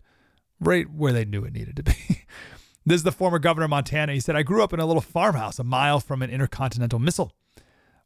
right 0.61 0.91
where 0.91 1.13
they 1.13 1.25
knew 1.25 1.45
it 1.45 1.53
needed 1.53 1.77
to 1.77 1.83
be. 1.83 1.95
this 2.87 2.97
is 2.97 3.03
the 3.03 3.13
former 3.13 3.39
governor 3.39 3.65
of 3.65 3.71
Montana. 3.71 4.13
He 4.13 4.21
said, 4.21 4.37
"I 4.37 4.43
grew 4.43 4.63
up 4.63 4.73
in 4.73 4.81
a 4.81 4.87
little 4.87 5.03
farmhouse 5.03 5.59
a 5.59 5.65
mile 5.65 6.01
from 6.01 6.23
an 6.23 6.31
intercontinental 6.31 6.99
missile. 6.99 7.33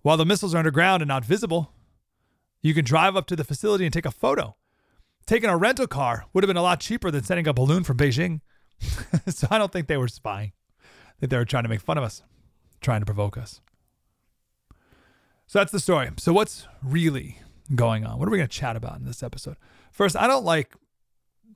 While 0.02 0.16
the 0.16 0.26
missiles 0.26 0.54
are 0.54 0.58
underground 0.58 1.02
and 1.02 1.08
not 1.08 1.24
visible, 1.24 1.72
you 2.62 2.74
can 2.74 2.84
drive 2.84 3.16
up 3.16 3.26
to 3.26 3.36
the 3.36 3.44
facility 3.44 3.84
and 3.84 3.92
take 3.92 4.06
a 4.06 4.10
photo. 4.10 4.56
Taking 5.26 5.50
a 5.50 5.56
rental 5.56 5.86
car 5.86 6.24
would 6.32 6.42
have 6.42 6.48
been 6.48 6.56
a 6.56 6.62
lot 6.62 6.80
cheaper 6.80 7.10
than 7.10 7.22
sending 7.22 7.46
a 7.46 7.52
balloon 7.52 7.84
from 7.84 7.96
Beijing. 7.96 8.40
so 9.28 9.46
I 9.50 9.58
don't 9.58 9.72
think 9.72 9.86
they 9.86 9.96
were 9.96 10.08
spying. 10.08 10.52
I 10.82 11.12
think 11.20 11.30
they 11.30 11.36
were 11.36 11.44
trying 11.44 11.64
to 11.64 11.68
make 11.68 11.82
fun 11.82 11.98
of 11.98 12.04
us, 12.04 12.22
trying 12.80 13.00
to 13.00 13.06
provoke 13.06 13.36
us. 13.36 13.60
So 15.46 15.58
that's 15.58 15.72
the 15.72 15.80
story. 15.80 16.08
So 16.16 16.32
what's 16.32 16.66
really 16.82 17.38
going 17.74 18.04
on? 18.04 18.18
What 18.18 18.28
are 18.28 18.30
we 18.30 18.38
going 18.38 18.48
to 18.48 18.54
chat 18.56 18.76
about 18.76 18.98
in 18.98 19.04
this 19.04 19.22
episode? 19.22 19.56
First, 19.92 20.16
I 20.16 20.26
don't 20.26 20.44
like 20.44 20.74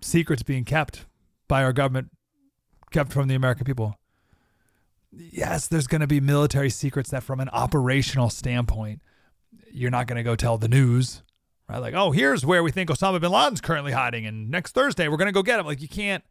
secrets 0.00 0.42
being 0.42 0.64
kept 0.64 1.06
by 1.49 1.62
our 1.64 1.73
government, 1.73 2.11
kept 2.90 3.12
from 3.12 3.28
the 3.28 3.35
American 3.35 3.64
people. 3.64 3.99
Yes, 5.12 5.68
there's 5.68 5.87
going 5.87 6.00
to 6.00 6.06
be 6.06 6.21
military 6.21 6.71
secrets 6.71 7.11
that, 7.11 7.23
from 7.23 7.40
an 7.40 7.49
operational 7.50 8.30
standpoint, 8.30 9.00
you're 9.71 9.90
not 9.90 10.06
going 10.06 10.16
to 10.16 10.23
go 10.23 10.35
tell 10.35 10.59
the 10.59 10.68
news, 10.68 11.23
right? 11.68 11.78
Like, 11.78 11.94
oh, 11.94 12.11
here's 12.11 12.44
where 12.44 12.62
we 12.62 12.71
think 12.71 12.90
Osama 12.90 13.21
bin 13.21 13.30
Laden's 13.30 13.61
currently 13.61 13.92
hiding, 13.92 14.26
and 14.26 14.50
next 14.50 14.73
Thursday 14.73 15.09
we're 15.09 15.16
going 15.16 15.26
to 15.26 15.33
go 15.33 15.42
get 15.42 15.61
him. 15.61 15.66
Like, 15.66 15.80
you 15.80 15.88
can't. 15.88 16.25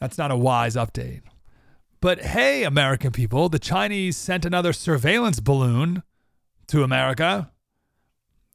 That's 0.00 0.18
not 0.18 0.30
a 0.30 0.36
wise 0.36 0.76
update. 0.76 1.22
But 2.00 2.20
hey, 2.20 2.64
American 2.64 3.12
people, 3.12 3.48
the 3.48 3.58
Chinese 3.58 4.16
sent 4.16 4.44
another 4.44 4.72
surveillance 4.72 5.40
balloon 5.40 6.02
to 6.66 6.82
America. 6.82 7.50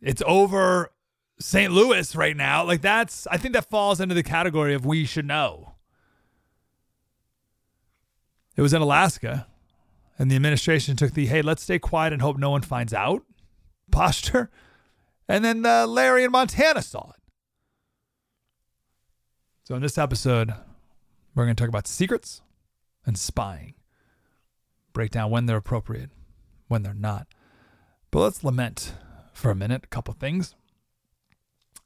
It's 0.01 0.23
over 0.25 0.91
St. 1.39 1.71
Louis 1.71 2.15
right 2.15 2.35
now. 2.35 2.63
Like, 2.63 2.81
that's, 2.81 3.27
I 3.27 3.37
think 3.37 3.53
that 3.53 3.69
falls 3.69 3.99
into 3.99 4.15
the 4.15 4.23
category 4.23 4.73
of 4.73 4.85
we 4.85 5.05
should 5.05 5.25
know. 5.25 5.75
It 8.55 8.61
was 8.61 8.73
in 8.73 8.81
Alaska, 8.81 9.47
and 10.17 10.29
the 10.29 10.35
administration 10.35 10.95
took 10.95 11.13
the 11.13 11.27
hey, 11.27 11.41
let's 11.41 11.63
stay 11.63 11.79
quiet 11.79 12.13
and 12.13 12.21
hope 12.21 12.37
no 12.37 12.49
one 12.49 12.61
finds 12.61 12.93
out 12.93 13.23
posture. 13.91 14.49
And 15.27 15.45
then 15.45 15.65
uh, 15.65 15.87
Larry 15.87 16.23
in 16.23 16.31
Montana 16.31 16.81
saw 16.81 17.11
it. 17.11 17.21
So, 19.63 19.75
in 19.75 19.81
this 19.81 19.97
episode, 19.97 20.53
we're 21.33 21.45
going 21.45 21.55
to 21.55 21.61
talk 21.61 21.69
about 21.69 21.87
secrets 21.87 22.41
and 23.05 23.17
spying, 23.17 23.75
break 24.91 25.11
down 25.11 25.31
when 25.31 25.45
they're 25.45 25.57
appropriate, 25.57 26.09
when 26.67 26.83
they're 26.83 26.93
not. 26.93 27.27
But 28.11 28.19
let's 28.19 28.43
lament 28.43 28.93
for 29.41 29.51
a 29.51 29.55
minute 29.55 29.83
a 29.83 29.87
couple 29.87 30.13
things. 30.13 30.55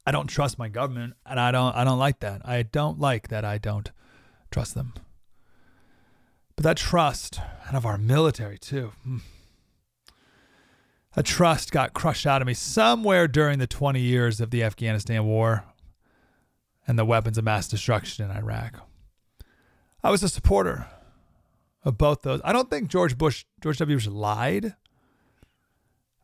I 0.05 0.11
don't 0.11 0.27
trust 0.27 0.59
my 0.59 0.67
government, 0.67 1.15
and 1.25 1.39
I 1.39 1.51
don't 1.51 1.75
I 1.75 1.83
don't 1.83 1.97
like 1.97 2.19
that. 2.19 2.41
I 2.45 2.61
don't 2.61 2.99
like 2.99 3.29
that 3.29 3.43
I 3.43 3.57
don't 3.57 3.91
trust 4.51 4.75
them. 4.75 4.93
But 6.55 6.63
that 6.63 6.77
trust, 6.77 7.39
and 7.67 7.75
of 7.75 7.85
our 7.85 7.97
military 7.97 8.57
too, 8.57 8.91
hmm. 9.03 9.17
that 11.15 11.25
trust 11.25 11.71
got 11.71 11.93
crushed 11.93 12.27
out 12.27 12.41
of 12.41 12.47
me 12.47 12.53
somewhere 12.53 13.27
during 13.27 13.59
the 13.59 13.67
20 13.67 13.99
years 13.99 14.39
of 14.39 14.51
the 14.51 14.63
Afghanistan 14.63 15.25
war 15.25 15.65
and 16.87 16.99
the 16.99 17.05
weapons 17.05 17.37
of 17.37 17.43
mass 17.43 17.67
destruction 17.67 18.29
in 18.29 18.37
Iraq. 18.37 18.87
I 20.03 20.11
was 20.11 20.21
a 20.21 20.29
supporter 20.29 20.87
of 21.83 21.97
both 21.97 22.21
those. 22.21 22.41
I 22.43 22.53
don't 22.53 22.69
think 22.69 22.89
George 22.89 23.17
Bush, 23.17 23.43
George 23.61 23.79
W. 23.79 23.97
Bush 23.97 24.07
lied. 24.07 24.75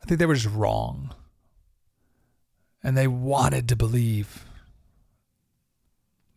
I 0.01 0.05
think 0.05 0.19
they 0.19 0.25
were 0.25 0.35
just 0.35 0.53
wrong. 0.53 1.13
And 2.83 2.97
they 2.97 3.07
wanted 3.07 3.69
to 3.69 3.75
believe 3.75 4.45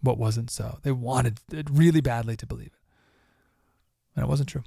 what 0.00 0.18
wasn't 0.18 0.50
so. 0.50 0.78
They 0.82 0.92
wanted 0.92 1.40
it 1.50 1.68
really 1.70 2.00
badly 2.00 2.36
to 2.36 2.46
believe 2.46 2.66
it. 2.66 2.72
And 4.14 4.24
it 4.24 4.28
wasn't 4.28 4.50
true. 4.50 4.64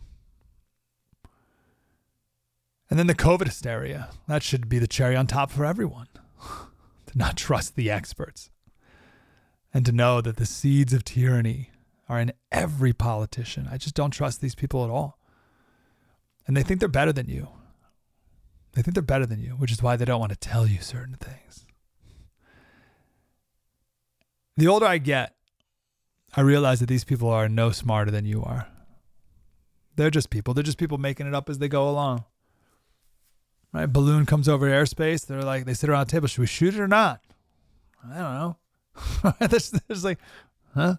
And 2.90 2.98
then 2.98 3.08
the 3.08 3.16
COVID 3.16 3.46
hysteria. 3.46 4.10
That 4.28 4.44
should 4.44 4.70
be 4.70 4.80
the 4.80 4.88
cherry 4.88 5.16
on 5.16 5.28
top 5.28 5.52
for 5.52 5.66
everyone. 5.66 6.08
to 7.08 7.18
not 7.18 7.38
trust 7.38 7.76
the 7.76 7.92
experts. 7.92 8.50
And 9.74 9.86
to 9.86 9.92
know 9.92 10.22
that 10.22 10.38
the 10.38 10.46
seeds 10.46 10.94
of 10.94 11.04
tyranny 11.04 11.72
are 12.10 12.20
in 12.20 12.32
every 12.52 12.94
politician. 12.94 13.68
I 13.70 13.78
just 13.78 13.96
don't 13.96 14.12
trust 14.12 14.42
these 14.42 14.56
people 14.56 14.84
at 14.84 14.90
all. 14.90 15.20
And 16.48 16.56
they 16.56 16.64
think 16.64 16.80
they're 16.80 16.90
better 16.90 17.12
than 17.12 17.28
you. 17.28 17.50
They 18.74 18.82
think 18.82 18.96
they're 18.96 19.04
better 19.04 19.26
than 19.26 19.42
you, 19.42 19.52
which 19.52 19.72
is 19.72 19.84
why 19.84 19.98
they 19.98 20.06
don't 20.06 20.20
want 20.20 20.32
to 20.32 20.40
tell 20.40 20.66
you 20.66 20.80
certain 20.82 21.16
things. 21.16 21.67
The 24.58 24.68
older 24.68 24.88
I 24.88 24.98
get, 24.98 25.36
I 26.36 26.42
realize 26.42 26.80
that 26.80 26.90
these 26.90 27.04
people 27.04 27.30
are 27.30 27.48
no 27.48 27.72
smarter 27.72 28.10
than 28.10 28.26
you 28.26 28.44
are. 28.44 28.68
They're 29.96 30.10
just 30.10 30.32
people. 30.32 30.54
They're 30.54 30.64
just 30.64 30.80
people 30.80 30.98
making 30.98 31.28
it 31.28 31.36
up 31.36 31.50
as 31.50 31.60
they 31.60 31.68
go 31.68 31.88
along. 31.88 32.26
Right? 33.72 33.86
Balloon 33.86 34.26
comes 34.26 34.50
over 34.50 34.68
airspace. 34.68 35.26
They're 35.26 35.44
like, 35.44 35.66
they 35.66 35.76
sit 35.76 35.90
around 35.90 36.08
the 36.08 36.12
table. 36.12 36.28
Should 36.28 36.42
we 36.42 36.48
shoot 36.48 36.74
it 36.74 36.80
or 36.80 36.88
not? 36.88 37.22
I 38.04 38.18
don't 38.18 38.34
know. 38.34 38.58
there's, 39.48 39.72
there's 39.72 40.04
like, 40.04 40.20
huh? 40.74 40.96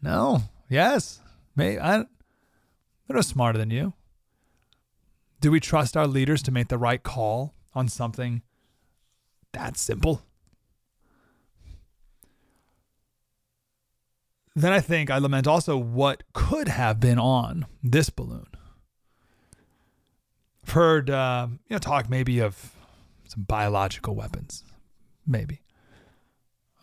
No. 0.00 0.42
Yes. 0.68 1.20
Maybe. 1.54 1.78
I, 1.78 1.98
they're 1.98 3.16
no 3.16 3.20
smarter 3.20 3.58
than 3.58 3.70
you. 3.70 3.92
Do 5.40 5.50
we 5.50 5.60
trust 5.60 5.96
our 5.96 6.06
leaders 6.06 6.42
to 6.44 6.50
make 6.50 6.68
the 6.68 6.78
right 6.78 7.02
call 7.02 7.54
on 7.74 7.88
something 7.88 8.42
that 9.52 9.76
simple? 9.76 10.22
Then 14.56 14.72
I 14.72 14.80
think 14.80 15.10
I 15.10 15.18
lament 15.18 15.46
also 15.46 15.76
what 15.76 16.24
could 16.32 16.68
have 16.68 16.98
been 17.00 17.18
on 17.18 17.66
this 17.82 18.10
balloon. 18.10 18.46
I've 20.64 20.70
heard 20.70 21.10
uh, 21.10 21.48
you 21.50 21.74
know 21.74 21.78
talk 21.78 22.08
maybe 22.10 22.40
of 22.40 22.74
some 23.26 23.44
biological 23.44 24.14
weapons, 24.14 24.64
maybe. 25.26 25.62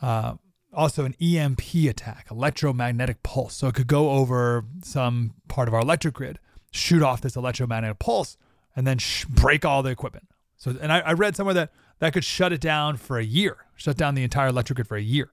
Uh, 0.01 0.35
also 0.73 1.05
an 1.05 1.15
EMP 1.21 1.73
attack, 1.89 2.27
electromagnetic 2.29 3.23
pulse. 3.23 3.55
So 3.55 3.67
it 3.67 3.75
could 3.75 3.87
go 3.87 4.11
over 4.11 4.63
some 4.83 5.33
part 5.47 5.67
of 5.67 5.73
our 5.73 5.81
electric 5.81 6.13
grid, 6.13 6.39
shoot 6.71 7.01
off 7.01 7.21
this 7.21 7.35
electromagnetic 7.35 7.99
pulse, 7.99 8.37
and 8.75 8.85
then 8.85 8.97
sh- 8.99 9.25
break 9.25 9.65
all 9.65 9.81
the 9.83 9.89
equipment. 9.89 10.27
So, 10.55 10.75
and 10.79 10.91
I, 10.91 10.99
I, 10.99 11.13
read 11.13 11.35
somewhere 11.35 11.53
that 11.53 11.71
that 11.99 12.13
could 12.13 12.23
shut 12.23 12.53
it 12.53 12.61
down 12.61 12.97
for 12.97 13.17
a 13.17 13.23
year, 13.23 13.57
shut 13.75 13.97
down 13.97 14.15
the 14.15 14.23
entire 14.23 14.47
electric 14.47 14.77
grid 14.77 14.87
for 14.87 14.97
a 14.97 15.01
year. 15.01 15.31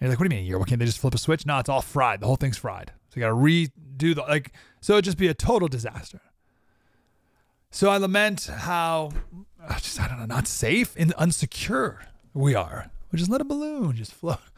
And 0.00 0.06
you're 0.06 0.10
like, 0.10 0.18
what 0.18 0.28
do 0.28 0.34
you 0.34 0.40
mean 0.40 0.46
a 0.46 0.48
year? 0.48 0.58
What 0.58 0.68
can't 0.68 0.78
they 0.78 0.86
just 0.86 0.98
flip 0.98 1.14
a 1.14 1.18
switch? 1.18 1.46
No, 1.46 1.58
it's 1.58 1.68
all 1.68 1.82
fried. 1.82 2.20
The 2.20 2.26
whole 2.26 2.36
thing's 2.36 2.58
fried. 2.58 2.92
So 3.08 3.20
you 3.20 3.20
got 3.20 3.28
to 3.28 3.34
redo 3.34 4.14
the 4.14 4.22
like. 4.22 4.52
So 4.80 4.94
it'd 4.94 5.04
just 5.04 5.18
be 5.18 5.28
a 5.28 5.34
total 5.34 5.68
disaster. 5.68 6.20
So 7.70 7.90
I 7.90 7.96
lament 7.96 8.46
how, 8.46 9.10
just 9.78 10.00
I 10.00 10.06
don't 10.06 10.20
know, 10.20 10.26
not 10.26 10.46
safe 10.46 10.94
and 10.96 11.12
unsecure 11.16 11.98
we 12.32 12.54
are. 12.54 12.90
We 13.10 13.18
just 13.18 13.30
let 13.30 13.40
a 13.40 13.44
balloon 13.44 13.96
just 13.96 14.12
float. 14.12 14.38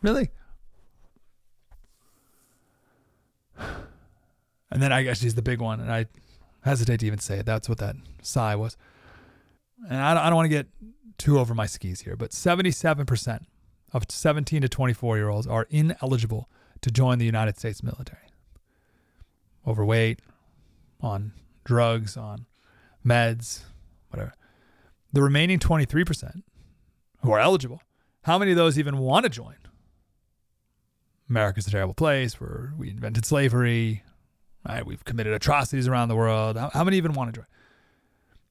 Really? 0.00 0.30
And 4.70 4.80
then 4.80 4.92
I 4.92 5.02
guess 5.02 5.18
she's 5.18 5.34
the 5.34 5.42
big 5.42 5.60
one, 5.60 5.80
and 5.80 5.90
I 5.90 6.06
hesitate 6.62 7.00
to 7.00 7.06
even 7.06 7.18
say 7.18 7.38
it. 7.38 7.46
That's 7.46 7.68
what 7.68 7.78
that 7.78 7.96
sigh 8.22 8.54
was. 8.54 8.76
And 9.88 9.98
I 9.98 10.14
don't, 10.14 10.22
I 10.22 10.26
don't 10.26 10.36
want 10.36 10.44
to 10.46 10.56
get 10.56 10.68
too 11.16 11.40
over 11.40 11.54
my 11.54 11.66
skis 11.66 12.02
here, 12.02 12.14
but 12.14 12.30
77% 12.30 13.40
of 13.92 14.04
17 14.08 14.62
to 14.62 14.68
24 14.68 15.16
year 15.16 15.28
olds 15.28 15.46
are 15.46 15.66
ineligible 15.70 16.48
to 16.80 16.90
join 16.90 17.18
the 17.18 17.26
United 17.26 17.58
States 17.58 17.82
military. 17.82 18.22
Overweight, 19.66 20.20
on 21.00 21.32
drugs, 21.64 22.16
on 22.16 22.46
meds, 23.04 23.62
whatever. 24.10 24.32
The 25.12 25.22
remaining 25.22 25.58
23% 25.58 26.42
who 27.22 27.32
are 27.32 27.40
eligible, 27.40 27.82
how 28.22 28.38
many 28.38 28.52
of 28.52 28.56
those 28.56 28.78
even 28.78 28.98
want 28.98 29.24
to 29.24 29.30
join? 29.30 29.56
America's 31.28 31.66
a 31.66 31.70
terrible 31.70 31.94
place 31.94 32.40
where 32.40 32.72
we 32.78 32.88
invented 32.90 33.26
slavery, 33.26 34.02
right? 34.66 34.86
We've 34.86 35.04
committed 35.04 35.32
atrocities 35.32 35.86
around 35.86 36.08
the 36.08 36.16
world. 36.16 36.56
How, 36.56 36.70
how 36.70 36.84
many 36.84 36.96
even 36.96 37.12
want 37.12 37.32
to 37.34 37.40
join? 37.40 37.46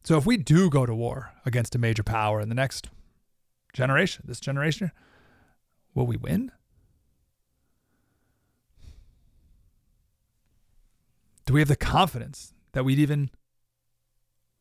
So 0.04 0.18
if 0.18 0.26
we 0.26 0.38
do 0.38 0.70
go 0.70 0.86
to 0.86 0.96
war 0.96 1.32
against 1.46 1.76
a 1.76 1.80
major 1.80 2.04
power 2.04 2.40
in 2.40 2.50
the 2.50 2.56
next 2.56 2.90
generation, 3.74 4.24
this 4.28 4.40
generation, 4.40 4.92
will 5.98 6.06
we 6.06 6.16
win? 6.16 6.52
Do 11.46 11.54
we 11.54 11.60
have 11.60 11.68
the 11.68 11.76
confidence 11.76 12.54
that 12.74 12.86
we'd 12.86 13.00
even 13.00 13.32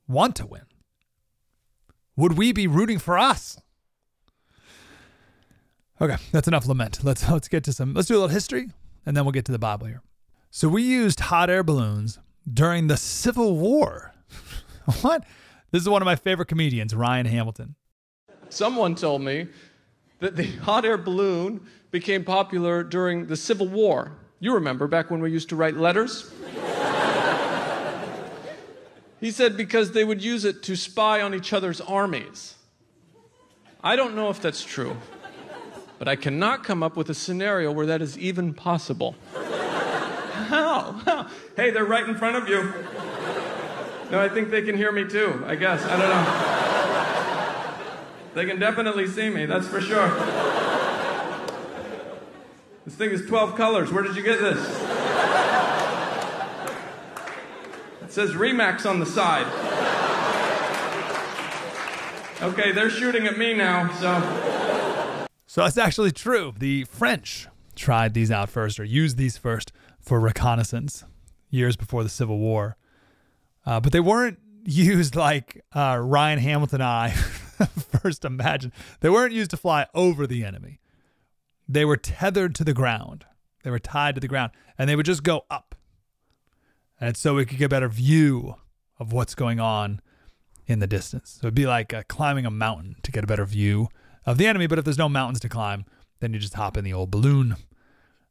want 0.08 0.34
to 0.36 0.46
win? 0.46 0.62
Would 2.16 2.38
we 2.38 2.52
be 2.52 2.66
rooting 2.66 2.98
for 2.98 3.18
us? 3.18 3.60
Okay, 6.00 6.16
that's 6.32 6.48
enough 6.48 6.66
lament. 6.66 7.00
Let's 7.04 7.28
let's 7.28 7.48
get 7.48 7.64
to 7.64 7.72
some 7.72 7.94
let's 7.94 8.08
do 8.08 8.14
a 8.14 8.16
little 8.16 8.28
history 8.28 8.68
and 9.04 9.16
then 9.16 9.24
we'll 9.24 9.32
get 9.32 9.44
to 9.46 9.52
the 9.52 9.58
Bible 9.58 9.86
here. 9.86 10.02
So 10.50 10.68
we 10.68 10.82
used 10.82 11.20
hot 11.20 11.50
air 11.50 11.62
balloons 11.62 12.18
during 12.50 12.86
the 12.86 12.96
Civil 12.96 13.56
War. 13.56 14.12
what? 15.02 15.24
This 15.70 15.82
is 15.82 15.88
one 15.88 16.00
of 16.00 16.06
my 16.06 16.16
favorite 16.16 16.46
comedians, 16.46 16.94
Ryan 16.94 17.26
Hamilton. 17.26 17.74
Someone 18.48 18.94
told 18.94 19.22
me 19.22 19.48
that 20.20 20.36
the 20.36 20.44
hot 20.44 20.84
air 20.84 20.98
balloon 20.98 21.66
became 21.90 22.24
popular 22.24 22.82
during 22.82 23.26
the 23.26 23.36
Civil 23.36 23.68
War. 23.68 24.12
You 24.38 24.54
remember 24.54 24.86
back 24.86 25.10
when 25.10 25.20
we 25.20 25.30
used 25.30 25.48
to 25.50 25.56
write 25.56 25.76
letters? 25.76 26.32
he 29.20 29.30
said 29.30 29.56
because 29.56 29.92
they 29.92 30.04
would 30.04 30.22
use 30.22 30.44
it 30.44 30.62
to 30.64 30.76
spy 30.76 31.20
on 31.20 31.34
each 31.34 31.52
other's 31.52 31.80
armies. 31.80 32.54
I 33.82 33.96
don't 33.96 34.14
know 34.14 34.30
if 34.30 34.40
that's 34.40 34.64
true, 34.64 34.96
but 35.98 36.08
I 36.08 36.16
cannot 36.16 36.64
come 36.64 36.82
up 36.82 36.96
with 36.96 37.08
a 37.08 37.14
scenario 37.14 37.72
where 37.72 37.86
that 37.86 38.02
is 38.02 38.18
even 38.18 38.52
possible. 38.52 39.14
How? 40.46 41.28
Hey, 41.56 41.70
they're 41.70 41.84
right 41.84 42.06
in 42.06 42.16
front 42.16 42.36
of 42.36 42.48
you. 42.48 42.72
No, 44.10 44.20
I 44.20 44.28
think 44.28 44.50
they 44.50 44.62
can 44.62 44.76
hear 44.76 44.92
me 44.92 45.08
too, 45.08 45.42
I 45.46 45.56
guess. 45.56 45.84
I 45.84 45.90
don't 45.90 46.08
know. 46.08 46.65
They 48.36 48.44
can 48.44 48.60
definitely 48.60 49.06
see 49.06 49.30
me, 49.30 49.46
that's 49.46 49.66
for 49.66 49.80
sure. 49.80 50.10
This 52.84 52.94
thing 52.94 53.08
is 53.08 53.24
12 53.24 53.56
colors. 53.56 53.90
Where 53.90 54.02
did 54.02 54.14
you 54.14 54.22
get 54.22 54.38
this? 54.38 54.58
It 58.02 58.12
says 58.12 58.32
Remax 58.32 58.84
on 58.84 59.00
the 59.00 59.06
side. 59.06 59.46
Okay, 62.42 62.72
they're 62.72 62.90
shooting 62.90 63.26
at 63.26 63.38
me 63.38 63.54
now, 63.54 63.90
so. 63.94 65.26
So 65.46 65.62
that's 65.62 65.78
actually 65.78 66.12
true. 66.12 66.52
The 66.58 66.84
French 66.84 67.48
tried 67.74 68.12
these 68.12 68.30
out 68.30 68.50
first 68.50 68.78
or 68.78 68.84
used 68.84 69.16
these 69.16 69.38
first 69.38 69.72
for 69.98 70.20
reconnaissance 70.20 71.04
years 71.48 71.74
before 71.74 72.02
the 72.02 72.10
Civil 72.10 72.38
War. 72.38 72.76
Uh, 73.64 73.80
but 73.80 73.92
they 73.92 74.00
weren't 74.00 74.38
used 74.66 75.16
like 75.16 75.64
uh, 75.72 75.98
Ryan 76.02 76.38
Hamilton 76.38 76.82
and 76.82 76.90
I 76.90 77.14
first 78.02 78.24
imagined. 78.24 78.72
They 79.00 79.08
weren't 79.08 79.32
used 79.32 79.50
to 79.50 79.56
fly 79.56 79.86
over 79.94 80.26
the 80.26 80.44
enemy. 80.44 80.80
They 81.68 81.84
were 81.84 81.96
tethered 81.96 82.54
to 82.56 82.64
the 82.64 82.74
ground. 82.74 83.24
They 83.62 83.70
were 83.70 83.78
tied 83.78 84.14
to 84.14 84.20
the 84.20 84.28
ground, 84.28 84.52
and 84.78 84.88
they 84.88 84.96
would 84.96 85.06
just 85.06 85.22
go 85.22 85.44
up. 85.50 85.74
And 87.00 87.16
so 87.16 87.34
we 87.34 87.44
could 87.44 87.58
get 87.58 87.66
a 87.66 87.68
better 87.70 87.88
view 87.88 88.54
of 88.98 89.12
what's 89.12 89.34
going 89.34 89.60
on 89.60 90.00
in 90.66 90.78
the 90.78 90.86
distance. 90.86 91.38
So 91.40 91.46
it'd 91.46 91.54
be 91.54 91.66
like 91.66 91.92
uh, 91.92 92.02
climbing 92.08 92.46
a 92.46 92.50
mountain 92.50 92.96
to 93.02 93.12
get 93.12 93.24
a 93.24 93.26
better 93.26 93.44
view 93.44 93.88
of 94.24 94.38
the 94.38 94.46
enemy. 94.46 94.66
But 94.66 94.78
if 94.78 94.84
there's 94.84 94.98
no 94.98 95.08
mountains 95.08 95.40
to 95.40 95.48
climb, 95.48 95.84
then 96.20 96.32
you 96.32 96.38
just 96.38 96.54
hop 96.54 96.76
in 96.76 96.84
the 96.84 96.92
old 96.92 97.10
balloon. 97.10 97.56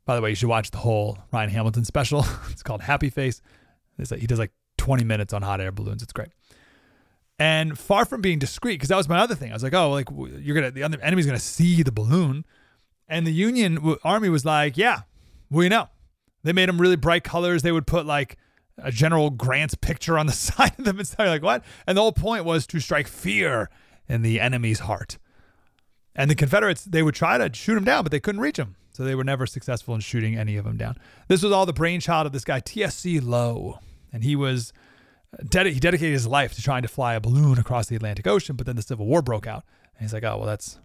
By 0.06 0.16
the 0.16 0.22
way, 0.22 0.30
you 0.30 0.36
should 0.36 0.50
watch 0.50 0.72
the 0.72 0.78
whole 0.78 1.18
Ryan 1.32 1.50
Hamilton 1.50 1.86
special. 1.86 2.26
it's 2.50 2.64
called 2.64 2.82
Happy 2.82 3.10
Face. 3.10 3.42
Like, 3.98 4.20
he 4.20 4.28
does 4.28 4.40
like 4.40 4.52
20 4.78 5.04
minutes 5.04 5.34
on 5.34 5.42
hot 5.42 5.62
air 5.62 5.72
balloons. 5.72 6.04
It's 6.04 6.14
great. 6.14 6.30
And 7.38 7.78
far 7.78 8.06
from 8.06 8.22
being 8.22 8.40
discreet, 8.40 8.76
because 8.76 8.90
that 8.90 8.96
was 8.96 9.10
my 9.10 9.20
other 9.20 9.36
thing. 9.36 9.52
I 9.52 9.54
was 9.54 9.64
like, 9.64 9.74
oh, 9.74 9.92
like 9.92 10.08
you're 10.10 10.56
gonna 10.56 10.72
the 10.72 10.84
enemy's 10.84 11.26
gonna 11.26 11.40
see 11.40 11.84
the 11.84 11.92
balloon, 11.92 12.46
and 13.10 13.28
the 13.28 13.34
Union 13.34 13.98
Army 14.04 14.30
was 14.30 14.46
like, 14.46 14.78
yeah, 14.78 15.02
we 15.50 15.68
know. 15.68 15.90
They 16.44 16.54
made 16.54 16.70
them 16.70 16.80
really 16.80 16.96
bright 16.96 17.24
colors. 17.24 17.62
They 17.62 17.72
would 17.72 17.88
put 17.88 18.06
like 18.06 18.38
a 18.78 18.92
General 18.92 19.30
Grant's 19.30 19.76
picture 19.76 20.18
on 20.18 20.28
the 20.28 20.34
side 20.34 20.74
of 20.78 20.86
them 20.86 21.00
and 21.00 21.08
stuff 21.08 21.28
like 21.28 21.44
what? 21.44 21.64
And 21.88 21.98
the 21.98 22.02
whole 22.02 22.12
point 22.14 22.46
was 22.46 22.68
to 22.68 22.80
strike 22.80 23.08
fear 23.08 23.70
in 24.08 24.22
the 24.22 24.40
enemy's 24.40 24.80
heart. 24.80 25.18
And 26.16 26.32
the 26.32 26.36
Confederates, 26.36 26.86
they 26.86 27.04
would 27.04 27.16
try 27.16 27.38
to 27.38 27.54
shoot 27.54 27.76
them 27.76 27.84
down, 27.84 28.04
but 28.04 28.12
they 28.12 28.20
couldn't 28.20 28.42
reach 28.42 28.58
them. 28.58 28.76
So 28.92 29.04
they 29.04 29.16
were 29.16 29.26
never 29.26 29.46
successful 29.46 29.94
in 29.94 30.00
shooting 30.00 30.38
any 30.38 30.56
of 30.56 30.64
them 30.64 30.78
down. 30.78 30.96
This 31.28 31.44
was 31.44 31.52
all 31.52 31.66
the 31.66 31.74
brainchild 31.74 32.26
of 32.26 32.32
this 32.32 32.46
guy, 32.46 32.62
T.S.C. 32.62 33.20
Lowe. 33.20 33.80
and 34.14 34.24
he 34.24 34.38
was 34.38 34.72
he 35.40 35.80
dedicated 35.80 36.14
his 36.14 36.28
life 36.28 36.54
to 36.56 36.62
trying 36.62 36.82
to 36.82 36.88
fly 36.88 37.16
a 37.16 37.20
balloon 37.20 37.58
across 37.58 37.88
the 37.88 37.96
Atlantic 37.96 38.28
Ocean. 38.28 38.56
But 38.56 38.66
then 38.66 38.76
the 38.76 38.82
Civil 38.82 39.06
War 39.06 39.22
broke 39.22 39.48
out, 39.48 39.64
and 39.98 40.04
he's 40.04 40.14
like, 40.14 40.24
"Oh 40.24 40.38
well, 40.38 40.48
that's 40.48 40.80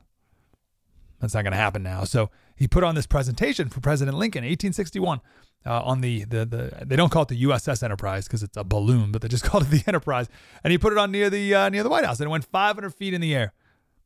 that's 1.20 1.34
not 1.34 1.42
going 1.42 1.52
to 1.52 1.58
happen 1.58 1.82
now." 1.82 2.04
So 2.04 2.30
he 2.56 2.66
put 2.66 2.84
on 2.84 2.94
this 2.94 3.06
presentation 3.06 3.68
for 3.68 3.80
President 3.80 4.16
Lincoln, 4.16 4.42
1861, 4.42 5.20
uh, 5.66 5.82
on 5.82 6.00
the, 6.00 6.24
the 6.24 6.44
the 6.44 6.84
they 6.84 6.96
don't 6.96 7.10
call 7.10 7.22
it 7.22 7.28
the 7.28 7.42
USS 7.44 7.82
Enterprise 7.82 8.26
because 8.26 8.42
it's 8.42 8.56
a 8.56 8.64
balloon, 8.64 9.12
but 9.12 9.22
they 9.22 9.28
just 9.28 9.44
called 9.44 9.64
it 9.64 9.70
the 9.70 9.82
Enterprise, 9.86 10.28
and 10.64 10.72
he 10.72 10.78
put 10.78 10.92
it 10.92 10.98
on 10.98 11.10
near 11.10 11.30
the 11.30 11.54
uh, 11.54 11.68
near 11.68 11.82
the 11.82 11.90
White 11.90 12.04
House, 12.04 12.20
and 12.20 12.26
it 12.26 12.30
went 12.30 12.44
500 12.44 12.90
feet 12.94 13.14
in 13.14 13.20
the 13.20 13.34
air, 13.34 13.52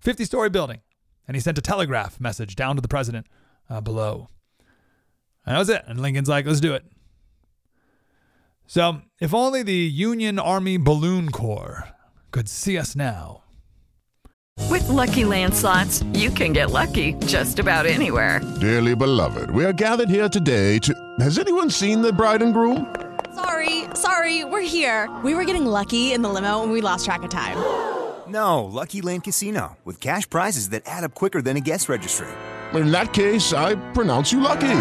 50 0.00 0.24
story 0.24 0.50
building, 0.50 0.80
and 1.26 1.37
he 1.37 1.40
sent 1.40 1.59
a 1.59 1.62
telegraph 1.62 2.20
message 2.20 2.57
down 2.57 2.76
to 2.76 2.83
the 2.83 2.88
president 2.88 3.26
uh, 3.70 3.80
below. 3.80 4.28
And 5.46 5.54
that 5.54 5.59
was 5.59 5.68
it. 5.68 5.85
And 5.87 6.00
Lincoln's 6.00 6.28
like, 6.28 6.46
"Let's 6.46 6.61
do 6.61 6.74
it." 6.74 6.85
So, 8.66 9.03
if 9.20 9.35
only 9.35 9.62
the 9.62 9.74
Union 9.74 10.38
Army 10.38 10.77
Balloon 10.79 11.31
Corps 11.31 11.88
could 12.31 12.48
see 12.48 12.79
us 12.79 12.96
now. 12.96 13.42
With 14.70 14.88
lucky 14.88 15.22
landslots, 15.22 16.03
you 16.16 16.31
can 16.31 16.53
get 16.53 16.70
lucky 16.70 17.14
just 17.27 17.59
about 17.59 17.87
anywhere. 17.87 18.40
Dearly 18.61 18.94
beloved, 18.94 19.50
we 19.50 19.64
are 19.64 19.72
gathered 19.72 20.09
here 20.09 20.29
today 20.29 20.79
to. 20.81 20.94
Has 21.20 21.38
anyone 21.38 21.70
seen 21.70 22.03
the 22.03 22.12
bride 22.12 22.42
and 22.42 22.55
groom? 22.55 22.94
Sorry, 23.35 23.85
sorry, 23.94 24.44
we're 24.44 24.61
here. 24.61 25.11
We 25.24 25.35
were 25.35 25.44
getting 25.44 25.66
lucky 25.66 26.12
in 26.12 26.22
the 26.22 26.29
limo 26.29 26.62
and 26.62 26.72
we 26.72 26.81
lost 26.81 27.05
track 27.05 27.22
of 27.22 27.31
time. 27.31 27.57
No, 28.27 28.64
Lucky 28.64 29.03
Land 29.03 29.24
Casino, 29.24 29.77
with 29.85 30.00
cash 30.00 30.29
prizes 30.29 30.70
that 30.70 30.83
add 30.87 31.05
up 31.05 31.14
quicker 31.14 31.42
than 31.42 31.59
a 31.59 31.61
guest 31.61 31.90
registry. 31.90 32.27
In 32.72 32.90
that 32.90 33.12
case, 33.12 33.53
I 33.53 33.74
pronounce 33.92 34.33
you 34.33 34.40
lucky. 34.40 34.81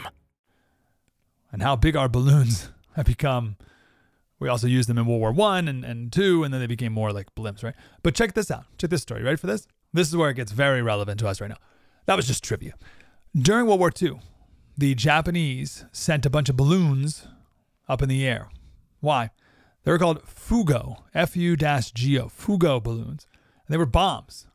And 1.51 1.61
how 1.61 1.75
big 1.75 1.95
our 1.95 2.09
balloons 2.09 2.69
have 2.95 3.05
become. 3.05 3.57
We 4.39 4.49
also 4.49 4.67
used 4.67 4.89
them 4.89 4.97
in 4.97 5.05
World 5.05 5.21
War 5.21 5.31
One 5.31 5.67
and, 5.67 5.83
and 5.85 6.11
two, 6.11 6.43
and 6.43 6.53
then 6.53 6.61
they 6.61 6.67
became 6.67 6.93
more 6.93 7.11
like 7.11 7.33
blimps, 7.35 7.63
right? 7.63 7.75
But 8.01 8.15
check 8.15 8.33
this 8.33 8.49
out. 8.49 8.65
Check 8.77 8.89
this 8.89 9.01
story. 9.01 9.23
Ready 9.23 9.37
for 9.37 9.47
this? 9.47 9.67
This 9.93 10.07
is 10.07 10.15
where 10.15 10.29
it 10.29 10.35
gets 10.35 10.51
very 10.51 10.81
relevant 10.81 11.19
to 11.19 11.27
us 11.27 11.41
right 11.41 11.49
now. 11.49 11.57
That 12.05 12.15
was 12.15 12.27
just 12.27 12.43
trivia. 12.43 12.73
During 13.35 13.67
World 13.67 13.79
War 13.79 13.91
II, 14.01 14.19
the 14.77 14.95
Japanese 14.95 15.85
sent 15.91 16.25
a 16.25 16.29
bunch 16.29 16.49
of 16.49 16.57
balloons 16.57 17.27
up 17.87 18.01
in 18.01 18.09
the 18.09 18.25
air. 18.25 18.49
Why? 18.99 19.29
They 19.83 19.91
were 19.91 19.99
called 19.99 20.23
Fugo, 20.25 21.03
F 21.13 21.35
U 21.35 21.55
G 21.55 22.19
O, 22.19 22.25
Fugo 22.27 22.81
balloons. 22.81 23.27
And 23.67 23.73
they 23.73 23.77
were 23.77 23.85
bombs. 23.85 24.47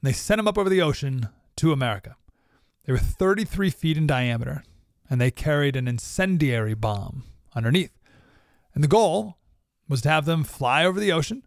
And 0.00 0.08
they 0.08 0.12
sent 0.12 0.38
them 0.38 0.48
up 0.48 0.58
over 0.58 0.70
the 0.70 0.82
ocean 0.82 1.28
to 1.56 1.72
America. 1.72 2.16
They 2.84 2.92
were 2.92 2.98
33 2.98 3.70
feet 3.70 3.96
in 3.96 4.06
diameter 4.06 4.62
and 5.10 5.20
they 5.20 5.32
carried 5.32 5.74
an 5.74 5.88
incendiary 5.88 6.74
bomb 6.74 7.24
underneath. 7.54 7.98
And 8.74 8.84
the 8.84 8.88
goal 8.88 9.36
was 9.88 10.00
to 10.02 10.08
have 10.08 10.24
them 10.24 10.44
fly 10.44 10.84
over 10.84 11.00
the 11.00 11.10
ocean 11.10 11.42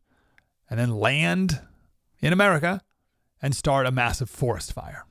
and 0.70 0.78
then 0.78 0.92
land 0.92 1.62
in 2.20 2.34
America 2.34 2.82
and 3.42 3.56
start 3.56 3.86
a 3.86 3.92
massive 3.92 4.30
forest 4.30 4.74
fire. 4.74 5.06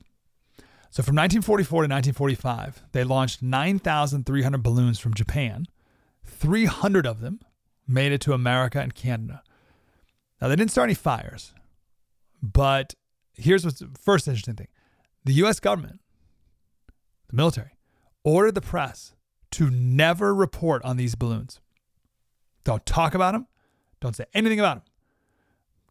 So 0.91 1.01
from 1.01 1.15
1944 1.15 1.67
to 1.67 1.85
1945, 1.85 2.83
they 2.91 3.03
launched 3.03 3.41
9,300 3.41 4.61
balloons 4.61 4.99
from 4.99 5.15
Japan. 5.15 5.65
300 6.23 7.07
of 7.07 7.19
them 7.19 7.39
made 7.87 8.11
it 8.11 8.21
to 8.21 8.33
America 8.33 8.79
and 8.79 8.93
Canada. 8.93 9.41
Now, 10.39 10.49
they 10.49 10.55
didn't 10.55 10.71
start 10.71 10.87
any 10.87 10.93
fires, 10.93 11.55
but 12.41 12.93
here's 13.33 13.65
what's 13.65 13.79
the 13.79 13.89
first 13.99 14.27
interesting 14.27 14.55
thing 14.55 14.67
the 15.25 15.33
US 15.33 15.59
government, 15.59 15.99
the 17.29 17.35
military, 17.35 17.72
ordered 18.23 18.55
the 18.55 18.61
press 18.61 19.13
to 19.51 19.69
never 19.69 20.33
report 20.33 20.83
on 20.83 20.97
these 20.97 21.15
balloons. 21.15 21.59
Don't 22.63 22.85
talk 22.85 23.13
about 23.13 23.33
them. 23.33 23.47
Don't 23.99 24.15
say 24.15 24.25
anything 24.33 24.59
about 24.59 24.77
them 24.77 24.83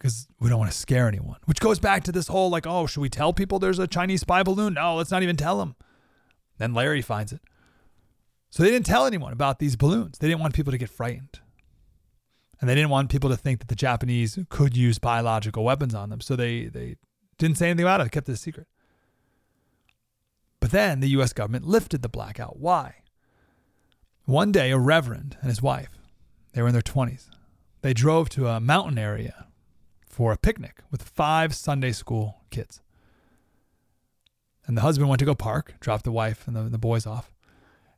because 0.03 0.27
we 0.41 0.49
don't 0.49 0.59
want 0.59 0.71
to 0.71 0.77
scare 0.77 1.07
anyone. 1.07 1.39
Which 1.45 1.61
goes 1.61 1.79
back 1.79 2.03
to 2.05 2.13
this 2.13 2.27
whole 2.27 2.51
like, 2.51 2.67
oh, 2.67 2.87
should 2.87 3.01
we 3.01 3.09
tell 3.09 3.33
people 3.33 3.61
there's 3.61 3.79
a 3.79 3.87
Chinese 3.87 4.23
spy 4.23 4.43
balloon? 4.43 4.75
No, 4.75 4.97
let's 4.97 5.13
not 5.13 5.23
even 5.23 5.37
tell 5.37 5.59
them. 5.59 5.77
Then 6.59 6.75
Larry 6.75 7.03
finds 7.03 7.33
it. 7.33 7.41
So 8.51 8.63
they 8.63 8.71
didn't 8.71 8.87
tell 8.87 9.07
anyone 9.07 9.33
about 9.33 9.61
these 9.61 9.77
balloons. 9.77 10.19
They 10.19 10.27
didn't 10.27 10.41
want 10.41 10.55
people 10.55 10.73
to 10.73 10.79
get 10.79 10.91
frightened. 10.91 11.39
And 12.61 12.69
they 12.69 12.75
didn't 12.75 12.91
want 12.91 13.11
people 13.11 13.31
to 13.31 13.37
think 13.37 13.61
that 13.61 13.69
the 13.69 13.77
Japanese 13.77 14.39
could 14.49 14.77
use 14.77 14.99
biological 14.99 15.65
weapons 15.65 15.95
on 15.95 16.11
them. 16.11 16.21
So 16.21 16.37
they, 16.37 16.67
they 16.67 16.97
didn't 17.39 17.59
say 17.59 17.71
anything 17.71 17.85
about 17.85 18.01
it, 18.01 18.05
they 18.05 18.11
kept 18.11 18.29
it 18.29 18.33
a 18.33 18.37
secret. 18.37 18.67
But 20.63 20.71
then 20.71 21.01
the 21.01 21.09
US 21.09 21.33
government 21.33 21.67
lifted 21.67 22.03
the 22.03 22.09
blackout. 22.09 22.57
Why? 22.57 23.03
One 24.27 24.53
day, 24.53 24.71
a 24.71 24.79
reverend 24.79 25.37
and 25.41 25.49
his 25.49 25.61
wife, 25.61 25.99
they 26.53 26.63
were 26.63 26.69
in 26.69 26.73
their 26.73 26.81
20s, 26.81 27.29
they 27.81 27.93
drove 27.93 28.29
to 28.29 28.47
a 28.47 28.61
mountain 28.61 28.97
area 28.97 29.49
for 30.07 30.31
a 30.31 30.37
picnic 30.37 30.77
with 30.89 31.03
five 31.03 31.53
Sunday 31.53 31.91
school 31.91 32.43
kids. 32.51 32.81
And 34.65 34.77
the 34.77 34.83
husband 34.83 35.09
went 35.09 35.19
to 35.19 35.25
go 35.25 35.35
park, 35.35 35.75
dropped 35.81 36.05
the 36.05 36.13
wife 36.13 36.47
and 36.47 36.55
the, 36.55 36.63
the 36.63 36.79
boys 36.79 37.07
off. 37.07 37.33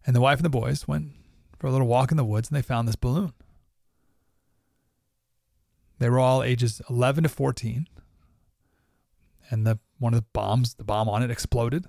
And 0.07 0.17
the 0.17 0.23
wife 0.23 0.39
and 0.39 0.47
the 0.47 0.49
boys 0.49 0.89
went 0.89 1.13
for 1.59 1.67
a 1.67 1.71
little 1.71 1.87
walk 1.87 2.13
in 2.13 2.17
the 2.17 2.25
woods 2.25 2.49
and 2.49 2.57
they 2.57 2.63
found 2.63 2.89
this 2.89 2.97
balloon. 2.97 3.35
They 5.99 6.09
were 6.09 6.19
all 6.19 6.43
ages 6.43 6.81
11 6.89 7.25
to 7.25 7.29
14. 7.29 7.89
And 9.51 9.67
the 9.67 9.79
one 9.99 10.15
of 10.15 10.21
the 10.21 10.27
bombs, 10.33 10.77
the 10.77 10.85
bomb 10.85 11.11
on 11.11 11.23
it 11.23 11.31
exploded. 11.31 11.89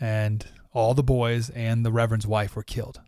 And 0.00 0.46
all 0.72 0.94
the 0.94 1.02
boys 1.02 1.50
and 1.50 1.84
the 1.84 1.92
reverend's 1.92 2.26
wife 2.26 2.56
were 2.56 2.62
killed. 2.62 3.00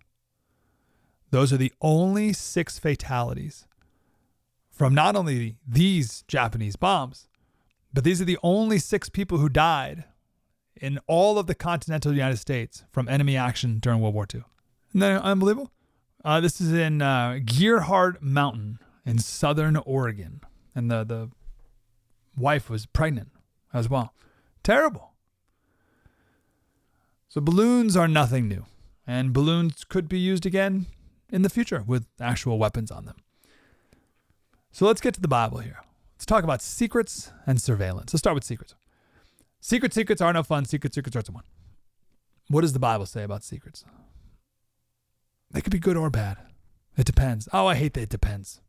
Those 1.31 1.53
are 1.53 1.57
the 1.57 1.73
only 1.81 2.33
six 2.33 2.79
fatalities 2.79 3.67
from 4.71 4.95
not 4.95 5.17
only 5.17 5.57
these 5.67 6.23
Japanese 6.29 6.77
bombs, 6.77 7.29
but 7.93 8.05
these 8.05 8.21
are 8.21 8.27
the 8.27 8.39
only 8.43 8.79
six 8.79 9.09
people 9.09 9.39
who 9.39 9.49
died 9.49 10.05
in 10.77 10.99
all 11.07 11.39
of 11.39 11.47
the 11.47 11.55
continental 11.55 12.13
United 12.13 12.39
States 12.39 12.85
from 12.91 13.09
enemy 13.09 13.37
action 13.37 13.79
during 13.79 14.01
World 14.01 14.15
War 14.15 14.27
II. 14.33 14.43
Isn't 14.91 15.01
that 15.01 15.23
unbelievable? 15.23 15.71
Uh, 16.25 16.41
this 16.41 16.61
is 16.61 16.73
in 16.73 17.01
uh, 17.01 17.39
Gearhart 17.45 18.21
Mountain 18.21 18.79
in 19.05 19.19
southern 19.19 19.77
Oregon. 19.77 20.41
And 20.75 20.91
the, 20.91 21.05
the 21.05 21.31
wife 22.37 22.71
was 22.71 22.87
pregnant 22.87 23.31
as 23.73 23.89
well. 23.89 24.15
Terrible. 24.63 25.12
So 27.33 27.41
balloons 27.41 27.97
are 27.97 28.09
nothing 28.09 28.47
new. 28.47 28.67
And 29.07 29.33
balloons 29.33 29.85
could 29.85 30.07
be 30.07 30.19
used 30.19 30.45
again 30.45 30.85
in 31.31 31.41
the 31.41 31.49
future 31.49 31.83
with 31.87 32.05
actual 32.21 32.59
weapons 32.59 32.91
on 32.91 33.07
them. 33.07 33.17
So 34.71 34.85
let's 34.85 35.01
get 35.01 35.15
to 35.15 35.21
the 35.23 35.29
Bible 35.29 35.61
here. 35.61 35.79
Let's 36.17 36.27
talk 36.27 36.45
about 36.45 36.61
secrets 36.61 37.33
and 37.47 37.59
surveillance. 37.59 38.13
Let's 38.13 38.21
start 38.21 38.35
with 38.35 38.45
secrets. 38.45 38.75
Secret 39.63 39.95
secrets 39.95 40.21
are 40.21 40.31
no 40.35 40.43
fun. 40.43 40.67
Secret 40.67 40.93
secrets 40.93 41.17
are 41.17 41.23
fun. 41.23 41.45
What 42.49 42.61
does 42.61 42.75
the 42.75 42.79
Bible 42.79 43.07
say 43.07 43.23
about 43.23 43.45
secrets? 43.45 43.83
They 45.53 45.63
could 45.63 45.73
be 45.73 45.79
good 45.79 45.97
or 45.97 46.11
bad. 46.11 46.37
It 46.99 47.07
depends. 47.07 47.49
Oh, 47.51 47.67
I 47.67 47.77
hate 47.77 47.95
that 47.95 48.03
it 48.03 48.09
depends. 48.11 48.61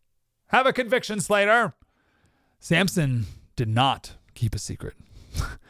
Have 0.47 0.67
a 0.67 0.71
conviction, 0.71 1.19
Slater. 1.19 1.73
Samson 2.61 3.25
did 3.57 3.67
not 3.67 4.13
keep 4.35 4.55
a 4.55 4.59
secret. 4.59 4.93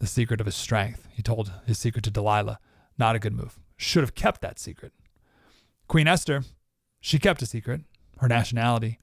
the 0.00 0.06
secret 0.06 0.40
of 0.40 0.46
his 0.46 0.56
strength. 0.56 1.06
He 1.12 1.22
told 1.22 1.52
his 1.66 1.78
secret 1.78 2.02
to 2.04 2.10
Delilah. 2.10 2.58
Not 2.98 3.14
a 3.14 3.20
good 3.20 3.34
move. 3.34 3.58
Should 3.76 4.02
have 4.02 4.14
kept 4.14 4.40
that 4.40 4.58
secret. 4.58 4.92
Queen 5.86 6.08
Esther, 6.08 6.42
she 7.00 7.18
kept 7.18 7.42
a 7.42 7.46
secret, 7.46 7.82
her 8.18 8.28
nationality. 8.28 8.98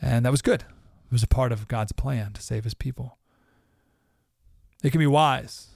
And 0.00 0.24
that 0.24 0.30
was 0.30 0.42
good. 0.42 0.62
It 0.62 1.12
was 1.12 1.22
a 1.22 1.28
part 1.28 1.52
of 1.52 1.68
God's 1.68 1.92
plan 1.92 2.32
to 2.34 2.42
save 2.42 2.64
his 2.64 2.74
people. 2.74 3.18
It 4.82 4.90
can 4.90 4.98
be 4.98 5.06
wise 5.06 5.68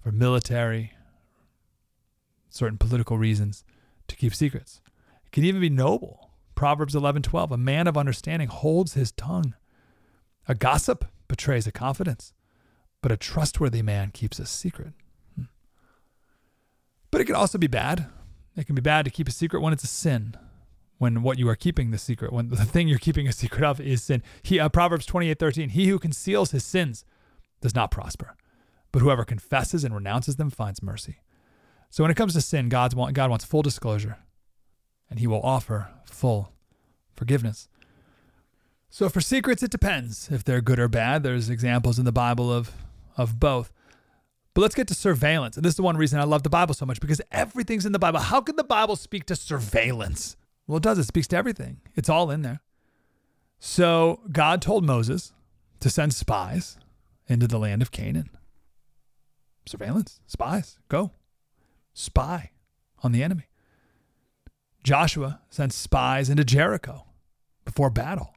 for 0.00 0.12
military, 0.12 0.92
certain 2.48 2.78
political 2.78 3.18
reasons 3.18 3.64
to 4.08 4.16
keep 4.16 4.34
secrets. 4.34 4.80
It 5.24 5.32
can 5.32 5.44
even 5.44 5.60
be 5.60 5.70
noble. 5.70 6.30
Proverbs 6.54 6.94
11:12, 6.94 7.50
a 7.50 7.56
man 7.56 7.86
of 7.86 7.96
understanding 7.96 8.48
holds 8.48 8.94
his 8.94 9.12
tongue. 9.12 9.54
A 10.46 10.54
gossip 10.54 11.06
betrays 11.28 11.66
a 11.66 11.72
confidence, 11.72 12.34
but 13.02 13.12
a 13.12 13.16
trustworthy 13.16 13.82
man 13.82 14.10
keeps 14.10 14.38
a 14.38 14.46
secret. 14.46 14.94
Hmm. 15.36 15.44
But 17.10 17.20
it 17.20 17.26
can 17.26 17.34
also 17.34 17.58
be 17.58 17.66
bad. 17.66 18.06
It 18.56 18.64
can 18.66 18.74
be 18.74 18.82
bad 18.82 19.04
to 19.04 19.10
keep 19.10 19.28
a 19.28 19.32
secret 19.32 19.60
when 19.60 19.72
it's 19.72 19.84
a 19.84 19.88
sin 19.88 20.36
when 21.02 21.20
what 21.24 21.36
you 21.36 21.48
are 21.48 21.56
keeping 21.56 21.90
the 21.90 21.98
secret, 21.98 22.32
when 22.32 22.48
the 22.48 22.64
thing 22.64 22.86
you're 22.86 22.96
keeping 22.96 23.26
a 23.26 23.32
secret 23.32 23.64
of 23.64 23.80
is 23.80 24.04
sin. 24.04 24.22
He, 24.40 24.60
uh, 24.60 24.68
Proverbs 24.68 25.04
28 25.04 25.36
13, 25.36 25.68
he 25.70 25.88
who 25.88 25.98
conceals 25.98 26.52
his 26.52 26.64
sins 26.64 27.04
does 27.60 27.74
not 27.74 27.90
prosper, 27.90 28.36
but 28.92 29.02
whoever 29.02 29.24
confesses 29.24 29.82
and 29.82 29.92
renounces 29.92 30.36
them 30.36 30.48
finds 30.48 30.80
mercy. 30.80 31.20
So 31.90 32.04
when 32.04 32.12
it 32.12 32.16
comes 32.16 32.34
to 32.34 32.40
sin, 32.40 32.68
God's 32.68 32.94
want, 32.94 33.14
God 33.14 33.30
wants 33.30 33.44
full 33.44 33.62
disclosure, 33.62 34.18
and 35.10 35.18
he 35.18 35.26
will 35.26 35.42
offer 35.42 35.88
full 36.04 36.52
forgiveness. 37.16 37.68
So 38.88 39.08
for 39.08 39.20
secrets, 39.20 39.64
it 39.64 39.72
depends 39.72 40.30
if 40.30 40.44
they're 40.44 40.60
good 40.60 40.78
or 40.78 40.86
bad. 40.86 41.24
There's 41.24 41.50
examples 41.50 41.98
in 41.98 42.04
the 42.04 42.12
Bible 42.12 42.52
of, 42.52 42.70
of 43.16 43.38
both. 43.38 43.72
But 44.54 44.60
let's 44.60 44.74
get 44.74 44.88
to 44.88 44.94
surveillance. 44.94 45.56
And 45.56 45.64
this 45.64 45.72
is 45.72 45.76
the 45.76 45.82
one 45.82 45.96
reason 45.96 46.20
I 46.20 46.24
love 46.24 46.42
the 46.42 46.50
Bible 46.50 46.74
so 46.74 46.84
much 46.84 47.00
because 47.00 47.20
everything's 47.30 47.86
in 47.86 47.92
the 47.92 47.98
Bible. 47.98 48.20
How 48.20 48.40
can 48.40 48.56
the 48.56 48.64
Bible 48.64 48.96
speak 48.96 49.24
to 49.26 49.36
surveillance? 49.36 50.36
Well, 50.66 50.76
it 50.76 50.82
does. 50.82 50.98
It 50.98 51.04
speaks 51.04 51.26
to 51.28 51.36
everything, 51.36 51.80
it's 51.94 52.08
all 52.08 52.30
in 52.30 52.42
there. 52.42 52.60
So 53.58 54.20
God 54.30 54.60
told 54.60 54.84
Moses 54.84 55.32
to 55.80 55.88
send 55.88 56.14
spies 56.14 56.78
into 57.28 57.46
the 57.46 57.58
land 57.58 57.82
of 57.82 57.90
Canaan. 57.90 58.30
Surveillance, 59.66 60.20
spies, 60.26 60.78
go. 60.88 61.12
Spy 61.94 62.50
on 63.02 63.12
the 63.12 63.22
enemy. 63.22 63.44
Joshua 64.82 65.40
sent 65.48 65.72
spies 65.72 66.28
into 66.28 66.44
Jericho 66.44 67.06
before 67.64 67.90
battle. 67.90 68.34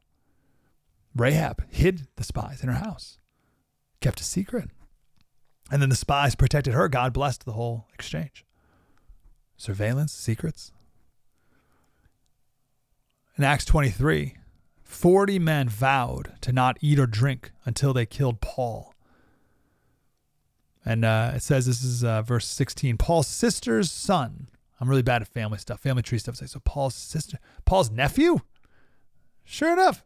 Rahab 1.16 1.64
hid 1.70 2.08
the 2.18 2.24
spies 2.24 2.62
in 2.62 2.70
her 2.70 2.76
house, 2.76 3.18
kept 4.02 4.22
a 4.22 4.24
secret. 4.24 4.70
And 5.72 5.82
then 5.82 5.90
the 5.90 5.96
spies 5.96 6.36
protected 6.36 6.74
her. 6.74 6.88
God 6.88 7.14
blessed 7.14 7.46
the 7.46 7.54
whole 7.54 7.88
exchange. 7.94 8.46
surveillance, 9.58 10.12
secrets. 10.14 10.72
In 13.38 13.44
Acts 13.44 13.66
23, 13.66 14.36
40 14.84 15.40
men 15.40 15.68
vowed 15.68 16.34
to 16.42 16.54
not 16.54 16.78
eat 16.82 17.00
or 17.00 17.08
drink 17.08 17.52
until 17.66 17.94
they 17.94 18.06
killed 18.06 18.42
Paul. 18.42 18.94
And 20.86 21.04
uh, 21.04 21.32
it 21.36 21.42
says 21.42 21.66
this 21.66 21.84
is 21.84 22.04
uh, 22.04 22.22
verse 22.22 22.48
16 22.48 22.98
Paul's 22.98 23.28
sister's 23.28 23.92
son. 23.92 24.50
I'm 24.80 24.90
really 24.90 25.02
bad 25.02 25.22
at 25.22 25.28
family 25.28 25.58
stuff, 25.58 25.80
family 25.80 26.04
tree 26.04 26.20
stuff. 26.20 26.36
So 26.36 26.60
Paul's 26.64 26.96
sister, 26.96 27.40
Paul's 27.66 27.90
nephew? 27.90 28.40
Sure 29.44 29.74
enough. 29.74 30.05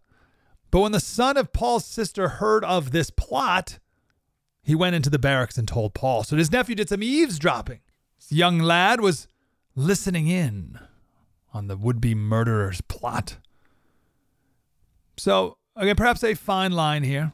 But 0.71 0.81
when 0.81 0.91
the 0.91 0.99
son 0.99 1.37
of 1.37 1.53
Paul's 1.53 1.85
sister 1.85 2.27
heard 2.27 2.63
of 2.63 2.91
this 2.91 3.09
plot, 3.09 3.79
he 4.61 4.75
went 4.75 4.95
into 4.95 5.09
the 5.09 5.19
barracks 5.19 5.57
and 5.57 5.67
told 5.67 5.93
Paul. 5.93 6.23
So 6.23 6.37
his 6.37 6.51
nephew 6.51 6.75
did 6.75 6.89
some 6.89 7.01
eavesdropping. 7.01 7.79
This 8.19 8.31
young 8.31 8.59
lad 8.59 9.01
was 9.01 9.27
listening 9.75 10.27
in 10.27 10.79
on 11.53 11.67
the 11.67 11.77
would 11.77 11.99
be 11.99 12.13
murderer's 12.13 12.81
plot. 12.81 13.37
So, 15.17 15.57
again, 15.75 15.95
perhaps 15.95 16.23
a 16.23 16.35
fine 16.35 16.71
line 16.71 17.03
here. 17.03 17.33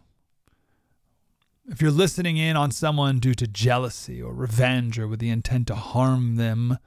If 1.67 1.81
you're 1.81 1.91
listening 1.91 2.37
in 2.37 2.55
on 2.55 2.71
someone 2.71 3.19
due 3.19 3.33
to 3.33 3.47
jealousy 3.47 4.21
or 4.21 4.33
revenge 4.33 4.99
or 4.99 5.07
with 5.07 5.19
the 5.19 5.29
intent 5.29 5.67
to 5.67 5.75
harm 5.75 6.35
them 6.35 6.77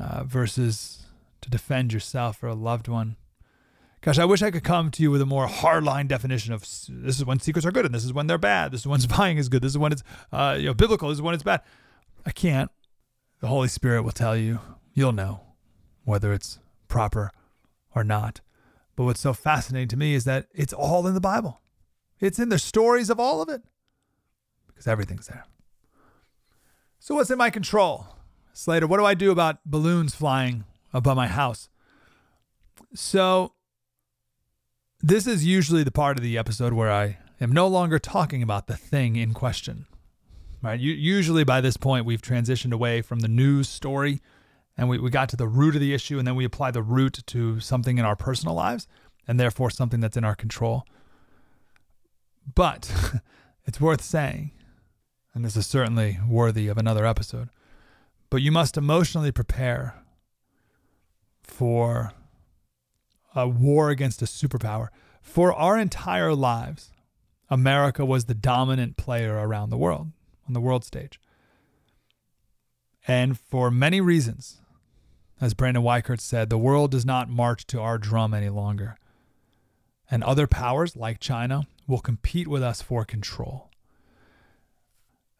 uh, 0.00 0.24
versus 0.24 1.06
to 1.42 1.50
defend 1.50 1.92
yourself 1.92 2.42
or 2.42 2.48
a 2.48 2.54
loved 2.54 2.88
one, 2.88 3.16
gosh, 4.00 4.18
I 4.18 4.24
wish 4.24 4.42
I 4.42 4.50
could 4.50 4.64
come 4.64 4.90
to 4.92 5.02
you 5.02 5.10
with 5.10 5.20
a 5.20 5.26
more 5.26 5.46
hardline 5.46 6.08
definition 6.08 6.52
of 6.52 6.60
this 6.60 6.88
is 6.88 7.24
when 7.24 7.40
secrets 7.40 7.66
are 7.66 7.72
good 7.72 7.84
and 7.84 7.94
this 7.94 8.04
is 8.04 8.12
when 8.12 8.26
they're 8.26 8.38
bad. 8.38 8.72
This 8.72 8.80
is 8.80 8.86
when 8.86 9.00
spying 9.08 9.38
is 9.38 9.48
good. 9.48 9.62
This 9.62 9.72
is 9.72 9.78
when 9.78 9.92
it's 9.92 10.02
uh, 10.32 10.56
you 10.58 10.66
know 10.66 10.74
biblical. 10.74 11.08
This 11.08 11.18
is 11.18 11.22
when 11.22 11.34
it's 11.34 11.42
bad. 11.42 11.62
I 12.26 12.30
can't. 12.30 12.70
The 13.40 13.48
Holy 13.48 13.68
Spirit 13.68 14.02
will 14.02 14.12
tell 14.12 14.36
you. 14.36 14.60
You'll 14.94 15.12
know 15.12 15.40
whether 16.04 16.32
it's 16.32 16.58
proper 16.88 17.30
or 17.94 18.02
not. 18.02 18.40
But 18.96 19.04
what's 19.04 19.20
so 19.20 19.32
fascinating 19.32 19.88
to 19.88 19.96
me 19.96 20.14
is 20.14 20.24
that 20.24 20.46
it's 20.52 20.72
all 20.72 21.06
in 21.06 21.14
the 21.14 21.20
Bible. 21.20 21.60
It's 22.18 22.40
in 22.40 22.48
the 22.48 22.58
stories 22.58 23.10
of 23.10 23.20
all 23.20 23.40
of 23.40 23.48
it 23.48 23.62
because 24.66 24.88
everything's 24.88 25.28
there. 25.28 25.44
So, 26.98 27.14
what's 27.14 27.30
in 27.30 27.38
my 27.38 27.50
control? 27.50 28.08
Slater, 28.52 28.88
what 28.88 28.98
do 28.98 29.04
I 29.04 29.14
do 29.14 29.30
about 29.30 29.64
balloons 29.64 30.16
flying 30.16 30.64
above 30.92 31.16
my 31.16 31.28
house? 31.28 31.68
So, 32.92 33.52
this 35.00 35.26
is 35.26 35.44
usually 35.44 35.82
the 35.82 35.90
part 35.90 36.16
of 36.16 36.22
the 36.22 36.38
episode 36.38 36.72
where 36.72 36.90
I 36.90 37.18
am 37.40 37.52
no 37.52 37.66
longer 37.66 37.98
talking 37.98 38.42
about 38.42 38.66
the 38.66 38.76
thing 38.76 39.16
in 39.16 39.34
question. 39.34 39.86
Right? 40.60 40.80
Usually 40.80 41.44
by 41.44 41.60
this 41.60 41.76
point, 41.76 42.04
we've 42.04 42.22
transitioned 42.22 42.72
away 42.72 43.00
from 43.00 43.20
the 43.20 43.28
news 43.28 43.68
story 43.68 44.20
and 44.78 44.88
we, 44.88 44.98
we 44.98 45.10
got 45.10 45.28
to 45.30 45.36
the 45.36 45.48
root 45.48 45.74
of 45.74 45.80
the 45.80 45.92
issue, 45.92 46.18
and 46.18 46.26
then 46.26 46.36
we 46.36 46.44
apply 46.44 46.70
the 46.70 46.82
root 46.82 47.20
to 47.26 47.58
something 47.58 47.98
in 47.98 48.04
our 48.04 48.14
personal 48.14 48.54
lives, 48.54 48.86
and 49.26 49.38
therefore 49.38 49.70
something 49.70 49.98
that's 49.98 50.16
in 50.16 50.24
our 50.24 50.36
control. 50.36 50.84
But 52.54 53.20
it's 53.66 53.80
worth 53.80 54.02
saying, 54.02 54.52
and 55.34 55.44
this 55.44 55.56
is 55.56 55.66
certainly 55.66 56.20
worthy 56.26 56.68
of 56.68 56.78
another 56.78 57.04
episode, 57.04 57.48
but 58.30 58.40
you 58.40 58.52
must 58.52 58.76
emotionally 58.76 59.32
prepare 59.32 59.96
for 61.42 62.12
a 63.34 63.48
war 63.48 63.90
against 63.90 64.22
a 64.22 64.26
superpower. 64.26 64.88
For 65.20 65.52
our 65.52 65.78
entire 65.78 66.34
lives, 66.34 66.90
America 67.50 68.04
was 68.04 68.24
the 68.24 68.34
dominant 68.34 68.96
player 68.96 69.36
around 69.36 69.70
the 69.70 69.78
world, 69.78 70.08
on 70.46 70.54
the 70.54 70.60
world 70.60 70.84
stage. 70.84 71.20
And 73.06 73.38
for 73.38 73.70
many 73.70 74.00
reasons, 74.00 74.60
as 75.40 75.54
Brandon 75.54 75.82
Weichert 75.82 76.20
said, 76.20 76.50
the 76.50 76.58
world 76.58 76.90
does 76.90 77.06
not 77.06 77.28
march 77.28 77.66
to 77.68 77.80
our 77.80 77.96
drum 77.96 78.34
any 78.34 78.48
longer. 78.48 78.98
And 80.10 80.22
other 80.24 80.46
powers, 80.46 80.96
like 80.96 81.20
China, 81.20 81.66
will 81.86 82.00
compete 82.00 82.48
with 82.48 82.62
us 82.62 82.82
for 82.82 83.04
control. 83.04 83.70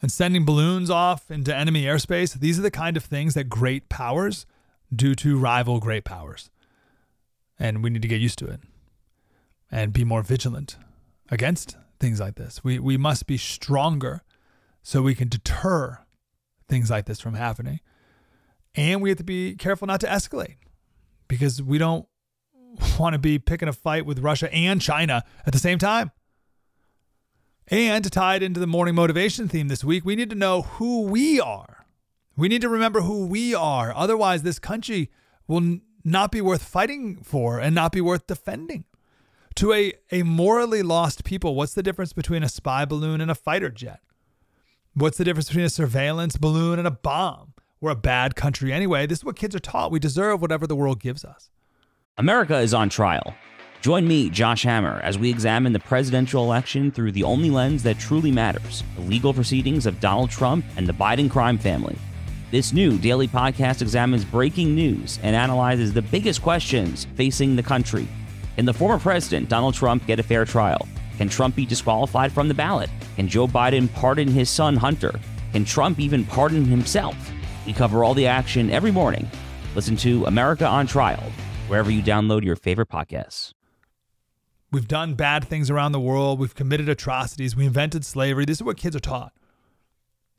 And 0.01 0.12
sending 0.12 0.44
balloons 0.44 0.90
off 0.90 1.31
into 1.31 1.55
enemy 1.55 1.85
airspace, 1.85 2.35
these 2.35 2.59
are 2.59 2.62
the 2.62 2.70
kind 2.70 2.96
of 2.96 3.05
things 3.05 3.35
that 3.35 3.48
great 3.48 3.88
powers 3.88 4.46
do 4.94 5.14
to 5.16 5.38
rival 5.38 5.81
great 5.81 6.05
powers. 6.05 6.51
And 7.58 7.82
we 7.82 7.90
need 7.90 8.02
to 8.02 8.08
get 8.08 8.20
used 8.20 8.38
to 8.40 8.46
it 8.46 8.60
and 9.70 9.92
be 9.92 10.04
more 10.04 10.22
vigilant 10.22 10.76
against 11.30 11.76
things 12.00 12.20
like 12.20 12.36
this. 12.36 12.62
We, 12.62 12.78
we 12.78 12.96
must 12.96 13.26
be 13.26 13.36
stronger 13.36 14.22
so 14.82 15.02
we 15.02 15.14
can 15.14 15.28
deter 15.28 15.98
things 16.68 16.90
like 16.90 17.06
this 17.06 17.20
from 17.20 17.34
happening. 17.34 17.80
And 18.74 19.02
we 19.02 19.10
have 19.10 19.18
to 19.18 19.24
be 19.24 19.54
careful 19.54 19.86
not 19.86 20.00
to 20.00 20.06
escalate 20.06 20.56
because 21.26 21.60
we 21.62 21.78
don't 21.78 22.06
want 22.98 23.14
to 23.14 23.18
be 23.18 23.38
picking 23.38 23.68
a 23.68 23.72
fight 23.72 24.06
with 24.06 24.20
Russia 24.20 24.52
and 24.52 24.80
China 24.80 25.24
at 25.46 25.52
the 25.52 25.58
same 25.58 25.78
time. 25.78 26.12
And 27.68 28.02
to 28.04 28.10
tie 28.10 28.36
it 28.36 28.42
into 28.42 28.60
the 28.60 28.66
morning 28.66 28.94
motivation 28.94 29.48
theme 29.48 29.68
this 29.68 29.84
week, 29.84 30.04
we 30.04 30.16
need 30.16 30.30
to 30.30 30.36
know 30.36 30.62
who 30.62 31.02
we 31.02 31.40
are. 31.40 31.86
We 32.36 32.48
need 32.48 32.62
to 32.62 32.68
remember 32.68 33.02
who 33.02 33.26
we 33.26 33.54
are. 33.54 33.92
Otherwise, 33.94 34.42
this 34.42 34.58
country 34.58 35.10
will 35.46 35.80
not 36.10 36.32
be 36.32 36.40
worth 36.40 36.62
fighting 36.62 37.22
for 37.22 37.58
and 37.58 37.74
not 37.74 37.92
be 37.92 38.00
worth 38.00 38.26
defending. 38.26 38.84
To 39.56 39.72
a, 39.72 39.92
a 40.12 40.22
morally 40.22 40.82
lost 40.82 41.24
people, 41.24 41.54
what's 41.54 41.74
the 41.74 41.82
difference 41.82 42.12
between 42.12 42.42
a 42.42 42.48
spy 42.48 42.84
balloon 42.84 43.20
and 43.20 43.30
a 43.30 43.34
fighter 43.34 43.70
jet? 43.70 44.00
What's 44.94 45.18
the 45.18 45.24
difference 45.24 45.48
between 45.48 45.64
a 45.64 45.70
surveillance 45.70 46.36
balloon 46.36 46.78
and 46.78 46.86
a 46.86 46.92
bomb? 46.92 47.54
We're 47.80 47.92
a 47.92 47.96
bad 47.96 48.34
country 48.34 48.72
anyway. 48.72 49.06
This 49.06 49.18
is 49.18 49.24
what 49.24 49.36
kids 49.36 49.54
are 49.54 49.60
taught. 49.60 49.92
We 49.92 49.98
deserve 49.98 50.40
whatever 50.40 50.66
the 50.66 50.76
world 50.76 51.00
gives 51.00 51.24
us. 51.24 51.50
America 52.16 52.58
is 52.58 52.74
on 52.74 52.88
trial. 52.88 53.34
Join 53.80 54.08
me, 54.08 54.28
Josh 54.28 54.64
Hammer, 54.64 55.00
as 55.04 55.18
we 55.18 55.30
examine 55.30 55.72
the 55.72 55.78
presidential 55.78 56.42
election 56.42 56.90
through 56.90 57.12
the 57.12 57.22
only 57.22 57.48
lens 57.48 57.84
that 57.84 58.00
truly 58.00 58.32
matters 58.32 58.82
the 58.96 59.02
legal 59.02 59.32
proceedings 59.32 59.86
of 59.86 60.00
Donald 60.00 60.30
Trump 60.30 60.64
and 60.76 60.86
the 60.86 60.92
Biden 60.92 61.30
crime 61.30 61.58
family. 61.58 61.96
This 62.50 62.72
new 62.72 62.96
daily 62.96 63.28
podcast 63.28 63.82
examines 63.82 64.24
breaking 64.24 64.74
news 64.74 65.18
and 65.22 65.37
analyzes 65.37 65.92
the 65.92 66.00
biggest 66.00 66.40
questions 66.40 67.06
facing 67.14 67.54
the 67.54 67.62
country. 67.62 68.08
Can 68.56 68.64
the 68.64 68.72
former 68.72 68.98
president, 68.98 69.50
Donald 69.50 69.74
Trump, 69.74 70.06
get 70.06 70.18
a 70.18 70.22
fair 70.22 70.46
trial? 70.46 70.88
Can 71.18 71.28
Trump 71.28 71.56
be 71.56 71.66
disqualified 71.66 72.32
from 72.32 72.48
the 72.48 72.54
ballot? 72.54 72.88
Can 73.16 73.28
Joe 73.28 73.46
Biden 73.46 73.92
pardon 73.92 74.28
his 74.28 74.48
son, 74.48 74.76
Hunter? 74.76 75.20
Can 75.52 75.66
Trump 75.66 76.00
even 76.00 76.24
pardon 76.24 76.64
himself? 76.64 77.14
We 77.66 77.74
cover 77.74 78.02
all 78.02 78.14
the 78.14 78.26
action 78.26 78.70
every 78.70 78.92
morning. 78.92 79.28
Listen 79.74 79.96
to 79.96 80.24
America 80.24 80.66
on 80.66 80.87
Trial, 80.87 81.22
wherever 81.66 81.90
you 81.90 82.02
download 82.02 82.44
your 82.44 82.56
favorite 82.56 82.88
podcasts. 82.88 83.52
We've 84.72 84.88
done 84.88 85.16
bad 85.16 85.46
things 85.46 85.68
around 85.68 85.92
the 85.92 86.00
world. 86.00 86.40
We've 86.40 86.54
committed 86.54 86.88
atrocities. 86.88 87.54
We 87.54 87.66
invented 87.66 88.06
slavery. 88.06 88.46
This 88.46 88.56
is 88.56 88.62
what 88.62 88.78
kids 88.78 88.96
are 88.96 89.00
taught. 89.00 89.34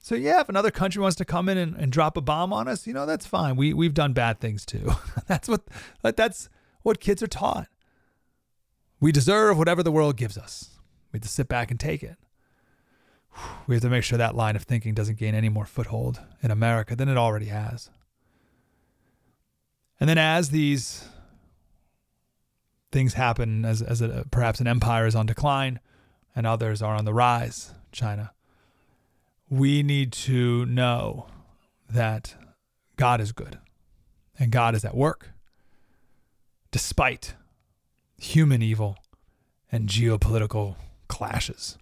So 0.09 0.15
yeah, 0.15 0.41
if 0.41 0.49
another 0.49 0.71
country 0.71 1.03
wants 1.03 1.17
to 1.17 1.25
come 1.25 1.47
in 1.47 1.59
and, 1.59 1.75
and 1.75 1.91
drop 1.91 2.17
a 2.17 2.21
bomb 2.21 2.51
on 2.51 2.67
us, 2.67 2.87
you 2.87 2.93
know, 2.93 3.05
that's 3.05 3.27
fine. 3.27 3.55
We 3.55 3.75
we've 3.75 3.93
done 3.93 4.13
bad 4.13 4.39
things 4.39 4.65
too. 4.65 4.91
that's 5.27 5.47
what 5.47 5.61
that's 6.01 6.49
what 6.81 6.99
kids 6.99 7.21
are 7.21 7.27
taught. 7.27 7.67
We 8.99 9.11
deserve 9.11 9.59
whatever 9.59 9.83
the 9.83 9.91
world 9.91 10.17
gives 10.17 10.35
us. 10.35 10.79
We 11.11 11.17
have 11.17 11.21
to 11.21 11.29
sit 11.29 11.47
back 11.47 11.69
and 11.69 11.79
take 11.79 12.01
it 12.01 12.17
we 13.67 13.75
have 13.75 13.83
to 13.83 13.89
make 13.89 14.03
sure 14.03 14.17
that 14.17 14.35
line 14.35 14.55
of 14.55 14.63
thinking 14.63 14.95
doesn't 14.95 15.19
gain 15.19 15.35
any 15.35 15.47
more 15.47 15.67
foothold 15.67 16.21
in 16.41 16.49
America 16.49 16.95
than 16.95 17.07
it 17.07 17.15
already 17.17 17.45
has. 17.45 17.91
And 19.99 20.09
then 20.09 20.17
as 20.17 20.49
these 20.49 21.07
things 22.91 23.13
happen, 23.13 23.63
as, 23.63 23.83
as 23.83 24.01
a, 24.01 24.25
perhaps 24.31 24.59
an 24.59 24.65
empire 24.65 25.05
is 25.05 25.13
on 25.13 25.27
decline 25.27 25.79
and 26.35 26.47
others 26.47 26.81
are 26.81 26.95
on 26.95 27.05
the 27.05 27.13
rise, 27.13 27.73
China, 27.91 28.31
we 29.49 29.83
need 29.83 30.11
to 30.11 30.65
know 30.65 31.27
that 31.89 32.35
God 32.95 33.19
is 33.19 33.31
good 33.31 33.57
and 34.37 34.51
God 34.51 34.75
is 34.75 34.85
at 34.85 34.95
work 34.95 35.31
despite 36.71 37.33
human 38.17 38.61
evil 38.61 38.97
and 39.71 39.89
geopolitical 39.89 40.75
clashes. 41.07 41.77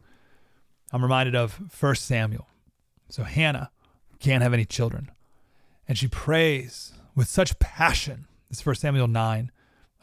I'm 0.92 1.02
reminded 1.02 1.36
of 1.36 1.60
First 1.70 2.06
Samuel. 2.06 2.48
So 3.10 3.24
Hannah 3.24 3.72
can't 4.20 4.44
have 4.44 4.54
any 4.54 4.66
children, 4.66 5.12
and 5.88 5.98
she 5.98 6.08
prays 6.08 6.94
with 7.16 7.28
such 7.28 7.58
passion. 7.60 8.28
This 8.50 8.60
is 8.60 8.62
First 8.62 8.82
Samuel 8.82 9.08
nine. 9.08 9.52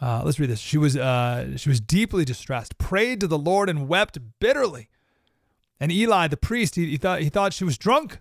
Uh, 0.00 0.22
let's 0.24 0.38
read 0.38 0.50
this. 0.50 0.60
She 0.60 0.78
was 0.78 0.96
uh, 0.96 1.56
she 1.56 1.68
was 1.68 1.80
deeply 1.80 2.24
distressed, 2.24 2.78
prayed 2.78 3.20
to 3.20 3.26
the 3.26 3.38
Lord, 3.38 3.68
and 3.68 3.88
wept 3.88 4.18
bitterly. 4.40 4.88
And 5.84 5.92
Eli, 5.92 6.28
the 6.28 6.38
priest, 6.38 6.76
he, 6.76 6.86
he 6.86 6.96
thought 6.96 7.20
he 7.20 7.28
thought 7.28 7.52
she 7.52 7.62
was 7.62 7.76
drunk. 7.76 8.20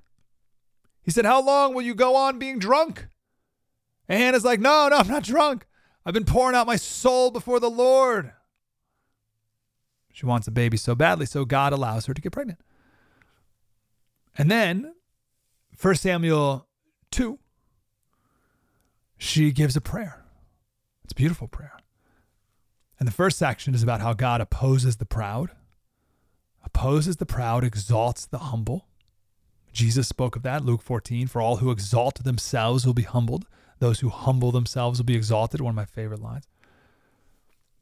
He 1.01 1.11
said, 1.11 1.23
"How 1.23 1.41
long 1.41 1.73
will 1.73 1.81
you 1.81 1.95
go 1.95 2.13
on 2.13 2.37
being 2.37 2.59
drunk?" 2.59 3.07
And 4.09 4.21
Hannah's 4.21 4.43
like, 4.43 4.59
"No, 4.59 4.89
no, 4.89 4.97
I'm 4.97 5.07
not 5.07 5.23
drunk. 5.23 5.65
I've 6.05 6.13
been 6.13 6.25
pouring 6.25 6.57
out 6.57 6.67
my 6.67 6.75
soul 6.75 7.31
before 7.31 7.61
the 7.61 7.69
Lord." 7.69 8.33
She 10.11 10.25
wants 10.25 10.45
a 10.45 10.51
baby 10.51 10.75
so 10.75 10.93
badly, 10.93 11.25
so 11.25 11.45
God 11.45 11.71
allows 11.71 12.05
her 12.07 12.13
to 12.13 12.19
get 12.19 12.33
pregnant. 12.33 12.59
And 14.37 14.51
then, 14.51 14.93
1 15.81 15.95
Samuel 15.95 16.67
2, 17.11 17.39
she 19.17 19.53
gives 19.53 19.77
a 19.77 19.81
prayer. 19.81 20.25
It's 21.05 21.13
a 21.13 21.15
beautiful 21.15 21.47
prayer. 21.47 21.77
And 22.99 23.07
the 23.07 23.13
first 23.13 23.37
section 23.37 23.73
is 23.73 23.83
about 23.83 24.01
how 24.01 24.11
God 24.11 24.41
opposes 24.41 24.97
the 24.97 25.05
proud, 25.05 25.51
opposes 26.63 27.17
the 27.17 27.25
proud, 27.25 27.63
exalts 27.63 28.25
the 28.25 28.39
humble. 28.39 28.87
Jesus 29.71 30.07
spoke 30.07 30.35
of 30.35 30.43
that, 30.43 30.63
Luke 30.63 30.81
14. 30.81 31.27
For 31.27 31.41
all 31.41 31.57
who 31.57 31.71
exalt 31.71 32.23
themselves 32.23 32.85
will 32.85 32.93
be 32.93 33.03
humbled, 33.03 33.45
those 33.79 33.99
who 34.01 34.09
humble 34.09 34.51
themselves 34.51 34.99
will 34.99 35.05
be 35.05 35.15
exalted. 35.15 35.61
One 35.61 35.71
of 35.71 35.75
my 35.75 35.85
favorite 35.85 36.21
lines. 36.21 36.47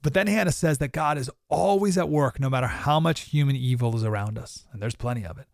But 0.02 0.14
then 0.14 0.28
Hannah 0.28 0.52
says 0.52 0.80
that 0.80 0.94
God 0.94 1.18
is 1.18 1.30
always 1.48 1.98
at 1.98 2.10
work, 2.10 2.40
no 2.40 2.50
matter 2.50 2.68
how 2.68 3.00
much 3.00 3.22
human 3.30 3.56
evil 3.56 3.96
is 3.96 4.04
around 4.04 4.38
us. 4.38 4.66
And 4.72 4.82
there's 4.82 4.96
plenty 4.96 5.26
of 5.26 5.38
it. 5.38 5.46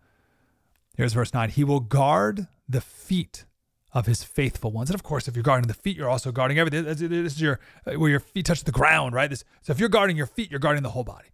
Here's 0.95 1.13
verse 1.13 1.33
9 1.33 1.49
He 1.49 1.63
will 1.63 1.79
guard 1.79 2.47
the 2.69 2.81
feet 2.81 3.45
of 3.93 4.05
his 4.05 4.23
faithful 4.23 4.71
ones. 4.71 4.89
And 4.89 4.95
of 4.95 5.03
course, 5.03 5.27
if 5.27 5.35
you're 5.35 5.43
guarding 5.43 5.67
the 5.67 5.73
feet, 5.73 5.97
you're 5.97 6.09
also 6.09 6.31
guarding 6.31 6.59
everything. 6.59 6.83
This 6.83 7.01
is 7.01 7.41
your 7.41 7.59
where 7.83 8.09
your 8.09 8.19
feet 8.19 8.45
touch 8.45 8.63
the 8.63 8.71
ground, 8.71 9.13
right? 9.13 9.29
This, 9.29 9.43
so 9.61 9.71
if 9.71 9.79
you're 9.79 9.89
guarding 9.89 10.17
your 10.17 10.27
feet, 10.27 10.51
you're 10.51 10.59
guarding 10.59 10.83
the 10.83 10.89
whole 10.89 11.03
body. 11.03 11.27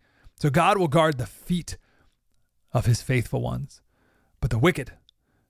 So 0.43 0.49
God 0.49 0.77
will 0.77 0.89
guard 0.89 1.19
the 1.19 1.25
feet 1.25 1.77
of 2.73 2.85
his 2.85 3.01
faithful 3.01 3.39
ones, 3.39 3.81
but 4.41 4.49
the 4.51 4.57
wicked 4.57 4.91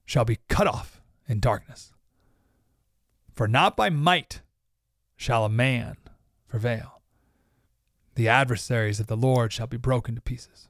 shall 0.05 0.23
be 0.23 0.37
cut 0.49 0.67
off 0.67 1.01
in 1.27 1.39
darkness. 1.39 1.93
For 3.33 3.47
not 3.47 3.75
by 3.75 3.89
might 3.89 4.41
shall 5.15 5.45
a 5.45 5.49
man 5.49 5.97
prevail. 6.47 7.01
The 8.13 8.27
adversaries 8.27 8.99
of 8.99 9.07
the 9.07 9.17
Lord 9.17 9.51
shall 9.51 9.65
be 9.65 9.77
broken 9.77 10.13
to 10.13 10.21
pieces. 10.21 10.67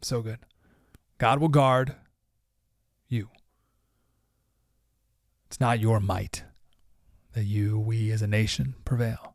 So 0.00 0.20
good. 0.20 0.40
God 1.18 1.38
will 1.38 1.46
guard 1.46 1.94
you. 3.06 3.28
It's 5.46 5.60
not 5.60 5.78
your 5.78 6.00
might 6.00 6.42
that 7.34 7.44
you, 7.44 7.78
we 7.78 8.10
as 8.10 8.20
a 8.20 8.26
nation 8.26 8.74
prevail. 8.84 9.31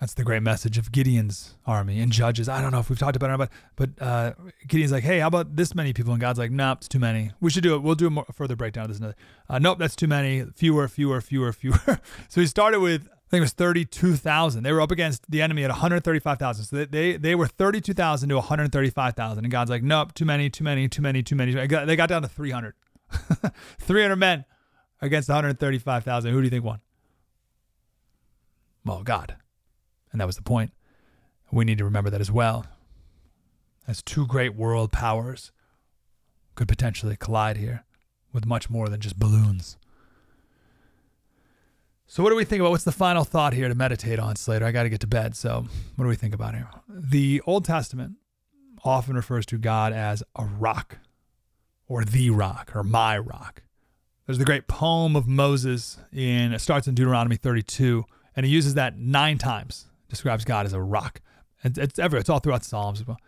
That's 0.00 0.12
the 0.12 0.24
great 0.24 0.42
message 0.42 0.76
of 0.76 0.92
Gideon's 0.92 1.54
army 1.66 2.00
and 2.00 2.12
Judges. 2.12 2.50
I 2.50 2.60
don't 2.60 2.70
know 2.70 2.80
if 2.80 2.90
we've 2.90 2.98
talked 2.98 3.16
about 3.16 3.30
it, 3.30 3.38
but 3.38 3.50
but 3.76 4.06
uh, 4.06 4.32
Gideon's 4.66 4.92
like, 4.92 5.04
hey, 5.04 5.20
how 5.20 5.28
about 5.28 5.56
this 5.56 5.74
many 5.74 5.94
people? 5.94 6.12
And 6.12 6.20
God's 6.20 6.38
like, 6.38 6.50
nope, 6.50 6.78
it's 6.78 6.88
too 6.88 6.98
many. 6.98 7.32
We 7.40 7.50
should 7.50 7.62
do 7.62 7.74
it. 7.74 7.82
We'll 7.82 7.94
do 7.94 8.08
a 8.08 8.10
more, 8.10 8.26
further 8.32 8.56
breakdown 8.56 8.84
of 8.84 8.88
this. 8.90 8.98
Another. 8.98 9.16
Uh, 9.48 9.58
nope, 9.58 9.78
that's 9.78 9.96
too 9.96 10.06
many. 10.06 10.44
Fewer, 10.54 10.86
fewer, 10.88 11.20
fewer, 11.22 11.52
fewer. 11.54 12.00
so 12.28 12.40
he 12.40 12.46
started 12.46 12.80
with 12.80 13.08
I 13.08 13.28
think 13.28 13.38
it 13.38 13.40
was 13.40 13.52
32,000. 13.54 14.62
They 14.62 14.70
were 14.70 14.80
up 14.80 14.92
against 14.92 15.28
the 15.28 15.42
enemy 15.42 15.64
at 15.64 15.70
135,000. 15.70 16.64
So 16.64 16.76
they, 16.76 16.84
they, 16.84 17.16
they 17.16 17.34
were 17.34 17.48
32,000 17.48 18.28
to 18.28 18.36
135,000. 18.36 19.44
And 19.44 19.50
God's 19.50 19.68
like, 19.68 19.82
nope, 19.82 20.14
too 20.14 20.24
many, 20.24 20.48
too 20.48 20.62
many, 20.62 20.88
too 20.88 21.02
many, 21.02 21.24
too 21.24 21.34
many. 21.34 21.52
They 21.52 21.96
got 21.96 22.08
down 22.08 22.22
to 22.22 22.28
300. 22.28 22.74
300 23.80 24.14
men 24.14 24.44
against 25.00 25.28
135,000. 25.28 26.30
Who 26.30 26.40
do 26.40 26.44
you 26.44 26.50
think 26.50 26.64
won? 26.64 26.80
Well, 28.84 29.02
God. 29.02 29.34
And 30.16 30.20
that 30.22 30.26
was 30.26 30.36
the 30.36 30.42
point. 30.42 30.72
We 31.52 31.66
need 31.66 31.76
to 31.76 31.84
remember 31.84 32.08
that 32.08 32.22
as 32.22 32.32
well. 32.32 32.64
As 33.86 34.00
two 34.00 34.26
great 34.26 34.54
world 34.54 34.90
powers 34.90 35.52
could 36.54 36.68
potentially 36.68 37.18
collide 37.18 37.58
here 37.58 37.84
with 38.32 38.46
much 38.46 38.70
more 38.70 38.88
than 38.88 38.98
just 38.98 39.18
balloons. 39.18 39.76
So, 42.06 42.22
what 42.22 42.30
do 42.30 42.36
we 42.36 42.46
think 42.46 42.60
about? 42.60 42.70
What's 42.70 42.84
the 42.84 42.92
final 42.92 43.24
thought 43.24 43.52
here 43.52 43.68
to 43.68 43.74
meditate 43.74 44.18
on, 44.18 44.36
Slater? 44.36 44.64
I 44.64 44.72
got 44.72 44.84
to 44.84 44.88
get 44.88 45.00
to 45.00 45.06
bed. 45.06 45.36
So, 45.36 45.66
what 45.96 46.04
do 46.06 46.08
we 46.08 46.16
think 46.16 46.32
about 46.32 46.54
here? 46.54 46.70
The 46.88 47.42
Old 47.44 47.66
Testament 47.66 48.14
often 48.82 49.16
refers 49.16 49.44
to 49.46 49.58
God 49.58 49.92
as 49.92 50.22
a 50.34 50.46
rock, 50.46 50.96
or 51.88 52.06
the 52.06 52.30
rock, 52.30 52.74
or 52.74 52.82
my 52.82 53.18
rock. 53.18 53.64
There's 54.24 54.38
the 54.38 54.46
great 54.46 54.66
poem 54.66 55.14
of 55.14 55.28
Moses 55.28 55.98
in 56.10 56.54
it 56.54 56.60
starts 56.60 56.88
in 56.88 56.94
Deuteronomy 56.94 57.36
32, 57.36 58.06
and 58.34 58.46
he 58.46 58.52
uses 58.52 58.72
that 58.74 58.96
nine 58.96 59.36
times. 59.36 59.88
Describes 60.08 60.44
God 60.44 60.66
as 60.66 60.72
a 60.72 60.80
rock, 60.80 61.20
and 61.62 61.76
it's 61.76 61.98
ever 61.98 62.16
it's 62.16 62.28
all 62.28 62.38
throughout 62.38 62.62
the 62.62 62.68
Psalms 62.68 63.00
as 63.00 63.06
well. 63.06 63.20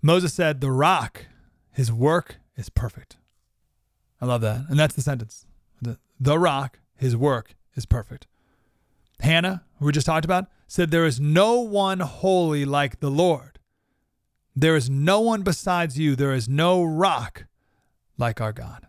Moses 0.00 0.32
said, 0.32 0.60
"The 0.60 0.70
rock, 0.70 1.26
his 1.72 1.90
work 1.92 2.36
is 2.56 2.68
perfect." 2.68 3.16
I 4.20 4.26
love 4.26 4.40
that, 4.42 4.66
and 4.68 4.78
that's 4.78 4.94
the 4.94 5.02
sentence. 5.02 5.44
The, 5.82 5.98
the 6.18 6.38
rock, 6.38 6.78
his 6.96 7.16
work 7.16 7.56
is 7.74 7.84
perfect. 7.84 8.26
Hannah, 9.20 9.64
who 9.78 9.86
we 9.86 9.92
just 9.92 10.06
talked 10.06 10.24
about, 10.24 10.46
said, 10.66 10.90
There 10.90 11.06
is 11.06 11.20
no 11.20 11.60
one 11.60 12.00
holy 12.00 12.64
like 12.64 13.00
the 13.00 13.10
Lord. 13.10 13.58
There 14.56 14.76
is 14.76 14.88
no 14.88 15.20
one 15.20 15.42
besides 15.42 15.98
you. 15.98 16.14
There 16.16 16.32
is 16.32 16.48
no 16.48 16.82
rock 16.82 17.46
like 18.16 18.40
our 18.40 18.52
God. 18.52 18.86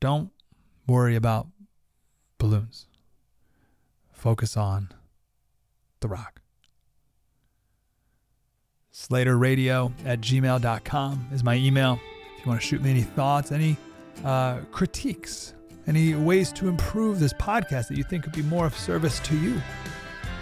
Don't 0.00 0.30
worry 0.86 1.16
about 1.16 1.48
balloons. 2.38 2.86
Focus 4.12 4.56
on 4.56 4.92
the 6.06 6.12
rock. 6.12 6.40
SlaterRadio 8.92 9.92
at 10.04 10.20
gmail.com 10.20 11.28
is 11.32 11.44
my 11.44 11.54
email. 11.56 12.00
If 12.38 12.46
you 12.46 12.50
want 12.50 12.60
to 12.60 12.66
shoot 12.66 12.82
me 12.82 12.90
any 12.90 13.02
thoughts, 13.02 13.52
any 13.52 13.76
uh, 14.24 14.60
critiques, 14.72 15.54
any 15.86 16.14
ways 16.14 16.50
to 16.52 16.68
improve 16.68 17.20
this 17.20 17.32
podcast 17.34 17.88
that 17.88 17.98
you 17.98 18.04
think 18.04 18.24
could 18.24 18.32
be 18.32 18.42
more 18.42 18.66
of 18.66 18.76
service 18.76 19.20
to 19.20 19.36
you, 19.36 19.60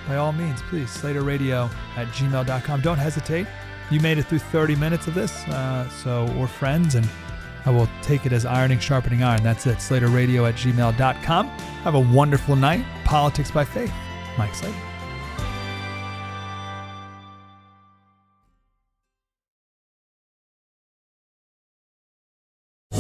by 0.07 0.17
all 0.17 0.33
means, 0.33 0.61
please, 0.63 0.89
slaterradio 0.89 1.71
at 1.97 2.07
gmail.com. 2.09 2.81
Don't 2.83 2.99
hesitate. 2.99 3.47
You 3.91 4.01
made 4.01 4.19
it 4.19 4.25
through 4.25 4.39
30 4.39 4.77
minutes 4.77 5.07
of 5.07 5.15
this, 5.15 5.33
uh, 5.49 5.89
so 5.89 6.25
we're 6.39 6.47
friends, 6.47 6.95
and 6.95 7.09
I 7.67 7.71
will 7.71 7.89
take 8.03 8.25
it 8.25 8.33
as 8.33 8.45
ironing, 8.47 8.79
sharpening 8.79 9.23
iron. 9.23 9.43
That's 9.43 9.67
it, 9.67 9.79
slaterradio 9.79 10.49
at 10.49 10.55
gmail.com. 10.55 11.49
Have 11.49 11.95
a 11.95 12.01
wonderful 12.01 12.55
night. 12.55 12.85
Politics 13.05 13.51
by 13.51 13.65
Faith. 13.65 13.93
Mike 14.39 14.55
Slater. 14.55 14.94